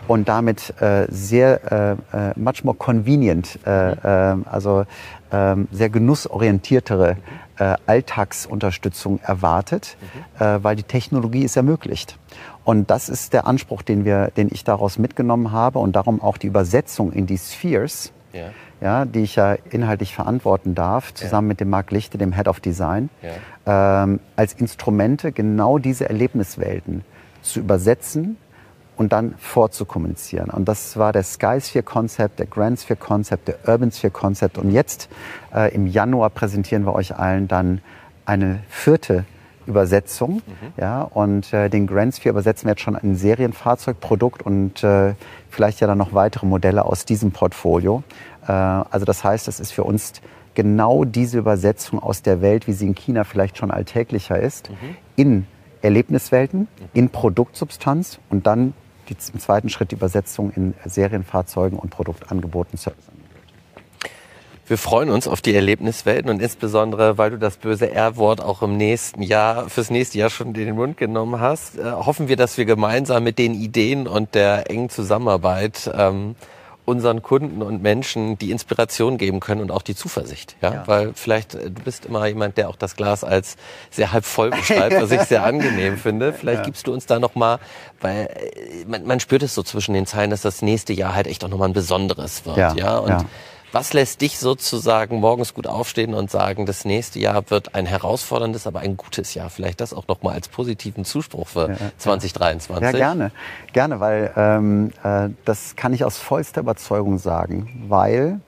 und 0.07 0.29
damit 0.29 0.79
äh, 0.79 1.07
sehr 1.09 1.97
äh, 2.13 2.29
äh, 2.29 2.33
much 2.35 2.63
more 2.63 2.77
convenient, 2.77 3.59
äh, 3.65 3.91
äh, 3.91 4.37
also 4.45 4.85
äh, 5.31 5.55
sehr 5.71 5.89
genussorientiertere 5.89 7.17
äh, 7.57 7.75
Alltagsunterstützung 7.87 9.19
erwartet, 9.21 9.97
mhm. 9.99 10.45
äh, 10.45 10.63
weil 10.63 10.75
die 10.75 10.83
Technologie 10.83 11.43
es 11.43 11.55
ermöglicht. 11.55 12.17
Und 12.63 12.91
das 12.91 13.09
ist 13.09 13.33
der 13.33 13.47
Anspruch, 13.47 13.81
den, 13.81 14.05
wir, 14.05 14.31
den 14.37 14.49
ich 14.51 14.63
daraus 14.63 14.99
mitgenommen 14.99 15.51
habe 15.51 15.79
und 15.79 15.95
darum 15.95 16.21
auch 16.21 16.37
die 16.37 16.47
Übersetzung 16.47 17.11
in 17.11 17.25
die 17.25 17.37
Spheres, 17.37 18.13
ja. 18.33 18.49
Ja, 18.79 19.05
die 19.05 19.21
ich 19.21 19.35
ja 19.35 19.53
inhaltlich 19.71 20.13
verantworten 20.13 20.75
darf, 20.75 21.11
zusammen 21.11 21.47
ja. 21.47 21.53
mit 21.53 21.59
dem 21.61 21.71
Marc 21.71 21.89
Lichte, 21.89 22.19
dem 22.19 22.31
Head 22.31 22.47
of 22.47 22.59
Design, 22.59 23.09
ja. 23.65 24.03
ähm, 24.03 24.19
als 24.35 24.53
Instrumente 24.53 25.31
genau 25.31 25.79
diese 25.79 26.07
Erlebniswelten 26.07 27.03
zu 27.47 27.59
übersetzen 27.59 28.37
und 28.97 29.13
dann 29.13 29.35
vorzukommunizieren. 29.37 30.49
Und 30.49 30.67
das 30.67 30.97
war 30.97 31.13
der 31.13 31.23
Skysphere 31.23 31.83
Concept, 31.83 32.39
der 32.39 32.47
Grand 32.47 32.79
Sphere 32.79 32.97
Concept, 32.97 33.47
der 33.47 33.57
Urban 33.67 33.91
Sphere 33.91 34.11
Concept. 34.11 34.57
Und 34.57 34.71
jetzt 34.71 35.07
äh, 35.53 35.73
im 35.73 35.87
Januar 35.87 36.29
präsentieren 36.29 36.85
wir 36.85 36.93
euch 36.93 37.15
allen 37.15 37.47
dann 37.47 37.81
eine 38.25 38.59
vierte 38.69 39.25
Übersetzung. 39.67 40.41
Mhm. 40.45 40.73
Ja, 40.77 41.03
und 41.03 41.53
äh, 41.53 41.69
den 41.69 41.87
Grand 41.87 42.15
Sphere 42.15 42.31
übersetzen 42.31 42.65
wir 42.65 42.71
jetzt 42.71 42.81
schon 42.81 42.95
ein 42.95 43.15
Serienfahrzeugprodukt 43.15 44.41
und 44.41 44.83
äh, 44.83 45.13
vielleicht 45.49 45.79
ja 45.79 45.87
dann 45.87 45.97
noch 45.97 46.13
weitere 46.13 46.45
Modelle 46.45 46.85
aus 46.85 47.05
diesem 47.05 47.31
Portfolio. 47.31 48.03
Äh, 48.47 48.51
also 48.51 49.05
das 49.05 49.23
heißt, 49.23 49.47
es 49.47 49.59
ist 49.59 49.71
für 49.71 49.83
uns 49.83 50.13
genau 50.55 51.05
diese 51.05 51.37
Übersetzung 51.37 51.99
aus 52.01 52.23
der 52.23 52.41
Welt, 52.41 52.65
wie 52.65 52.73
sie 52.73 52.87
in 52.87 52.95
China 52.95 53.23
vielleicht 53.25 53.57
schon 53.59 53.69
alltäglicher 53.69 54.39
ist, 54.39 54.71
mhm. 54.71 54.75
in 55.15 55.47
Erlebniswelten, 55.81 56.61
mhm. 56.61 56.89
in 56.93 57.09
Produktsubstanz 57.09 58.19
und 58.29 58.47
dann 58.47 58.73
die, 59.09 59.15
im 59.33 59.39
zweiten 59.39 59.69
Schritt 59.69 59.91
die 59.91 59.95
Übersetzung 59.95 60.51
in 60.51 60.73
Serienfahrzeugen 60.85 61.79
und 61.79 61.89
Produktangeboten, 61.89 62.77
Serviceangeboten. 62.77 63.17
Wir 64.69 64.77
freuen 64.77 65.09
uns 65.09 65.29
auf 65.29 65.41
die 65.41 65.55
Erlebniswelten 65.55 66.29
und 66.29 66.41
insbesondere, 66.41 67.17
weil 67.17 67.29
du 67.29 67.37
das 67.37 67.55
böse 67.55 67.89
R-Wort 67.89 68.41
auch 68.41 68.61
im 68.61 68.75
nächsten 68.75 69.21
Jahr, 69.21 69.69
fürs 69.69 69.89
nächste 69.89 70.17
Jahr 70.17 70.29
schon 70.29 70.47
in 70.47 70.53
den 70.55 70.75
Mund 70.75 70.97
genommen 70.97 71.39
hast, 71.39 71.77
äh, 71.77 71.89
hoffen 71.89 72.27
wir, 72.27 72.35
dass 72.35 72.57
wir 72.57 72.65
gemeinsam 72.65 73.23
mit 73.23 73.39
den 73.39 73.53
Ideen 73.53 74.07
und 74.07 74.35
der 74.35 74.69
engen 74.69 74.89
Zusammenarbeit 74.89 75.89
ähm, 75.97 76.35
unseren 76.87 77.21
Kunden 77.21 77.61
und 77.61 77.81
Menschen 77.83 78.37
die 78.37 78.49
Inspiration 78.49 79.17
geben 79.17 79.41
können 79.41 79.59
und 79.59 79.71
auch 79.71 79.81
die 79.81 79.93
Zuversicht. 79.93 80.55
Ja? 80.61 80.73
ja. 80.73 80.83
Weil 80.87 81.11
vielleicht, 81.13 81.53
äh, 81.53 81.69
du 81.69 81.83
bist 81.83 82.05
immer 82.05 82.25
jemand, 82.25 82.57
der 82.57 82.69
auch 82.69 82.77
das 82.77 82.95
Glas 82.95 83.25
als 83.25 83.57
sehr 83.91 84.13
halb 84.13 84.23
voll 84.23 84.51
beschreibt, 84.51 84.95
was 84.95 85.11
ich 85.11 85.21
sehr 85.23 85.43
angenehm 85.43 85.97
finde. 85.97 86.31
Vielleicht 86.31 86.59
ja. 86.59 86.65
gibst 86.65 86.87
du 86.87 86.93
uns 86.93 87.05
da 87.05 87.19
nochmal, 87.19 87.59
weil 87.99 88.27
äh, 88.27 88.85
man, 88.85 89.05
man 89.05 89.19
spürt 89.19 89.43
es 89.43 89.53
so 89.53 89.63
zwischen 89.63 89.93
den 89.93 90.05
Zeilen, 90.05 90.29
dass 90.29 90.41
das 90.41 90.61
nächste 90.61 90.93
Jahr 90.93 91.13
halt 91.13 91.27
echt 91.27 91.43
auch 91.43 91.49
nochmal 91.49 91.67
ein 91.67 91.73
besonderes 91.73 92.45
wird. 92.45 92.55
Ja, 92.55 92.73
ja? 92.73 92.97
Und 92.99 93.25
was 93.71 93.93
lässt 93.93 94.21
dich 94.21 94.39
sozusagen 94.39 95.19
morgens 95.19 95.53
gut 95.53 95.67
aufstehen 95.67 96.13
und 96.13 96.31
sagen, 96.31 96.65
das 96.65 96.85
nächste 96.85 97.19
Jahr 97.19 97.49
wird 97.49 97.75
ein 97.75 97.85
herausforderndes, 97.85 98.65
aber 98.65 98.79
ein 98.79 98.95
gutes 98.95 99.33
Jahr? 99.33 99.49
Vielleicht 99.49 99.81
das 99.81 99.93
auch 99.93 100.07
nochmal 100.07 100.35
als 100.35 100.47
positiven 100.47 101.03
Zuspruch 101.03 101.47
für 101.47 101.69
ja, 101.71 101.77
2023. 101.97 102.81
Ja, 102.83 102.91
gerne. 102.91 103.31
Gerne, 103.73 103.99
weil 103.99 104.31
ähm, 104.37 104.91
äh, 105.03 105.29
das 105.43 105.75
kann 105.75 105.93
ich 105.93 106.05
aus 106.05 106.17
vollster 106.17 106.61
Überzeugung 106.61 107.17
sagen, 107.17 107.85
weil 107.89 108.39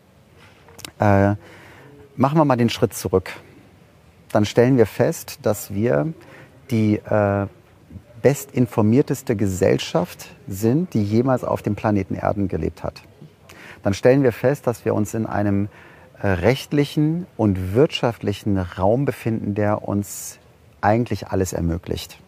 äh, 1.00 1.36
machen 2.16 2.38
wir 2.38 2.46
mal 2.46 2.56
den 2.56 2.70
Schritt 2.70 2.94
zurück. 2.94 3.32
Dann 4.32 4.46
stellen 4.46 4.78
wir 4.78 4.86
fest, 4.86 5.40
dass 5.42 5.74
wir 5.74 6.14
die 6.72 6.96
äh, 6.96 7.48
bestinformierteste 8.22 9.36
Gesellschaft 9.36 10.28
sind, 10.48 10.94
die 10.94 11.04
jemals 11.04 11.44
auf 11.44 11.62
dem 11.62 11.76
Planeten 11.76 12.16
Erden 12.16 12.48
gelebt 12.48 12.84
hat 12.84 13.02
dann 13.84 13.94
stellen 13.94 14.24
wir 14.24 14.32
fest, 14.32 14.68
dass 14.68 14.86
wir 14.86 14.94
uns 14.94 15.14
in 15.14 15.26
einem 15.26 15.70
äh, 16.22 16.28
rechtlichen 16.28 17.28
und 17.38 17.74
wirtschaftlichen 17.74 18.58
Raum 18.58 19.06
befinden, 19.06 19.56
der 19.56 19.88
uns 19.88 20.40
eigentlich 20.82 21.28
alles 21.28 21.54
ermöglicht. 21.54 22.20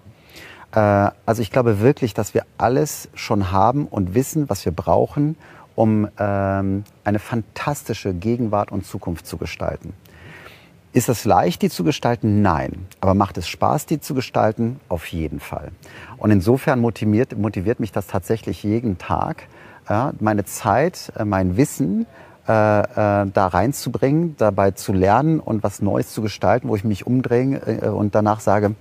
Äh, 0.74 1.10
also 1.26 1.42
ich 1.42 1.52
glaube 1.52 1.82
wirklich, 1.82 2.14
dass 2.14 2.34
wir 2.34 2.46
alles 2.58 3.10
schon 3.14 3.52
haben 3.52 3.88
und 3.88 4.16
wissen, 4.16 4.50
was 4.50 4.66
wir 4.66 4.72
brauchen, 4.72 5.36
um 5.76 6.08
ähm, 6.20 6.84
eine 7.04 7.20
fantastische 7.20 8.14
Gegenwart 8.14 8.72
und 8.72 8.86
Zukunft 8.86 9.26
zu 9.26 9.38
gestalten. 9.38 9.94
Ist 10.94 11.08
es 11.08 11.24
leicht, 11.24 11.62
die 11.62 11.70
zu 11.70 11.86
gestalten? 11.86 12.42
Nein. 12.42 12.86
Aber 13.00 13.14
macht 13.14 13.38
es 13.38 13.48
Spaß, 13.48 13.86
die 13.86 14.02
zu 14.02 14.14
gestalten? 14.14 14.82
Auf 14.90 15.08
jeden 15.08 15.40
Fall. 15.40 15.72
Und 16.18 16.32
insofern 16.32 16.82
motiviert, 16.82 17.38
motiviert 17.38 17.80
mich 17.80 17.94
das 17.94 18.08
tatsächlich 18.08 18.64
jeden 18.64 18.98
Tag, 18.98 19.44
ja, 19.90 20.14
meine 20.20 20.46
Zeit, 20.46 21.12
äh, 21.18 21.26
mein 21.26 21.58
Wissen 21.58 22.06
äh, 22.48 22.52
äh, 22.52 22.86
da 23.32 23.48
reinzubringen, 23.48 24.36
dabei 24.38 24.72
zu 24.72 24.94
lernen 24.94 25.40
und 25.40 25.64
was 25.64 25.82
Neues 25.82 26.12
zu 26.12 26.22
gestalten, 26.22 26.70
wo 26.70 26.76
ich 26.76 26.84
mich 26.84 27.06
umdrehe 27.06 27.58
äh, 27.58 27.88
und 27.88 28.16
danach 28.16 28.40
sage, 28.40 28.76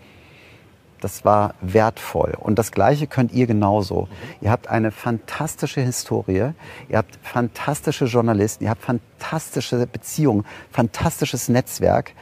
das 1.00 1.24
war 1.24 1.54
wertvoll. 1.60 2.34
Und 2.38 2.58
das 2.58 2.72
Gleiche 2.72 3.06
könnt 3.06 3.32
ihr 3.32 3.46
genauso. 3.46 4.08
Ihr 4.40 4.50
habt 4.50 4.68
eine 4.68 4.90
fantastische 4.90 5.80
Historie, 5.80 6.52
ihr 6.88 6.98
habt 6.98 7.18
fantastische 7.22 8.06
Journalisten, 8.06 8.64
ihr 8.64 8.70
habt 8.70 8.82
fantastische 8.82 9.86
Beziehungen, 9.86 10.44
fantastisches 10.70 11.48
Netzwerk, 11.48 12.12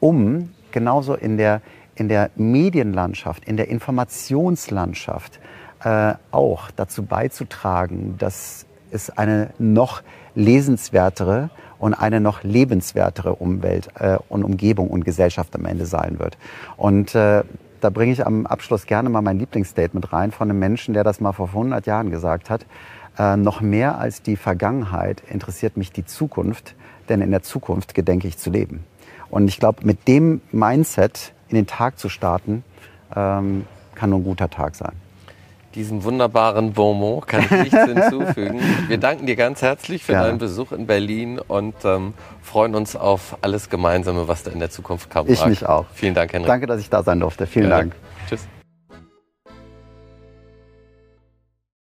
um 0.00 0.52
genauso 0.72 1.14
in 1.14 1.36
der, 1.36 1.62
in 1.94 2.08
der 2.08 2.30
Medienlandschaft, 2.36 3.44
in 3.44 3.56
der 3.56 3.68
Informationslandschaft 3.68 5.40
äh, 5.84 6.14
auch 6.30 6.70
dazu 6.74 7.04
beizutragen, 7.04 8.16
dass 8.18 8.66
es 8.90 9.10
eine 9.10 9.50
noch 9.58 10.02
lesenswertere 10.34 11.50
und 11.78 11.94
eine 11.94 12.20
noch 12.20 12.42
lebenswertere 12.42 13.34
Umwelt 13.34 13.88
äh, 13.98 14.18
und 14.28 14.44
Umgebung 14.44 14.88
und 14.88 15.04
Gesellschaft 15.04 15.54
am 15.54 15.64
Ende 15.64 15.86
sein 15.86 16.18
wird. 16.18 16.36
Und 16.76 17.14
äh, 17.14 17.44
da 17.80 17.90
bringe 17.90 18.12
ich 18.12 18.26
am 18.26 18.46
Abschluss 18.46 18.86
gerne 18.86 19.08
mal 19.08 19.22
mein 19.22 19.38
Lieblingsstatement 19.38 20.12
rein 20.12 20.32
von 20.32 20.50
einem 20.50 20.58
Menschen, 20.58 20.94
der 20.94 21.04
das 21.04 21.20
mal 21.20 21.32
vor 21.32 21.48
100 21.48 21.86
Jahren 21.86 22.10
gesagt 22.10 22.50
hat. 22.50 22.66
Äh, 23.18 23.36
noch 23.36 23.60
mehr 23.60 23.98
als 23.98 24.22
die 24.22 24.36
Vergangenheit 24.36 25.22
interessiert 25.30 25.76
mich 25.76 25.92
die 25.92 26.04
Zukunft, 26.04 26.74
denn 27.08 27.20
in 27.20 27.30
der 27.30 27.42
Zukunft 27.42 27.94
gedenke 27.94 28.26
ich 28.26 28.38
zu 28.38 28.50
leben. 28.50 28.84
Und 29.30 29.48
ich 29.48 29.60
glaube, 29.60 29.84
mit 29.84 30.08
dem 30.08 30.40
Mindset 30.50 31.32
in 31.48 31.54
den 31.54 31.66
Tag 31.66 31.98
zu 31.98 32.08
starten, 32.08 32.64
ähm, 33.14 33.66
kann 33.94 34.10
nur 34.10 34.20
ein 34.20 34.24
guter 34.24 34.50
Tag 34.50 34.74
sein. 34.74 34.92
Diesem 35.78 36.02
wunderbaren 36.02 36.72
Bonmot 36.72 37.28
kann 37.28 37.42
ich 37.44 37.50
nichts 37.52 37.84
hinzufügen. 37.84 38.60
Wir 38.88 38.98
danken 38.98 39.26
dir 39.26 39.36
ganz 39.36 39.62
herzlich 39.62 40.02
für 40.02 40.10
Gerne. 40.10 40.26
deinen 40.26 40.38
Besuch 40.38 40.72
in 40.72 40.88
Berlin 40.88 41.38
und 41.38 41.76
ähm, 41.84 42.14
freuen 42.42 42.74
uns 42.74 42.96
auf 42.96 43.36
alles 43.42 43.70
Gemeinsame, 43.70 44.26
was 44.26 44.42
da 44.42 44.50
in 44.50 44.58
der 44.58 44.70
Zukunft 44.70 45.08
kommt. 45.08 45.30
Ich 45.30 45.46
mich 45.46 45.64
auch. 45.64 45.86
Vielen 45.94 46.14
Dank, 46.14 46.32
Henrik. 46.32 46.48
Danke, 46.48 46.66
dass 46.66 46.80
ich 46.80 46.90
da 46.90 47.04
sein 47.04 47.20
durfte. 47.20 47.46
Vielen 47.46 47.70
Ja, 47.70 47.78
Dank. 47.78 47.94
Tschüss. 48.28 48.48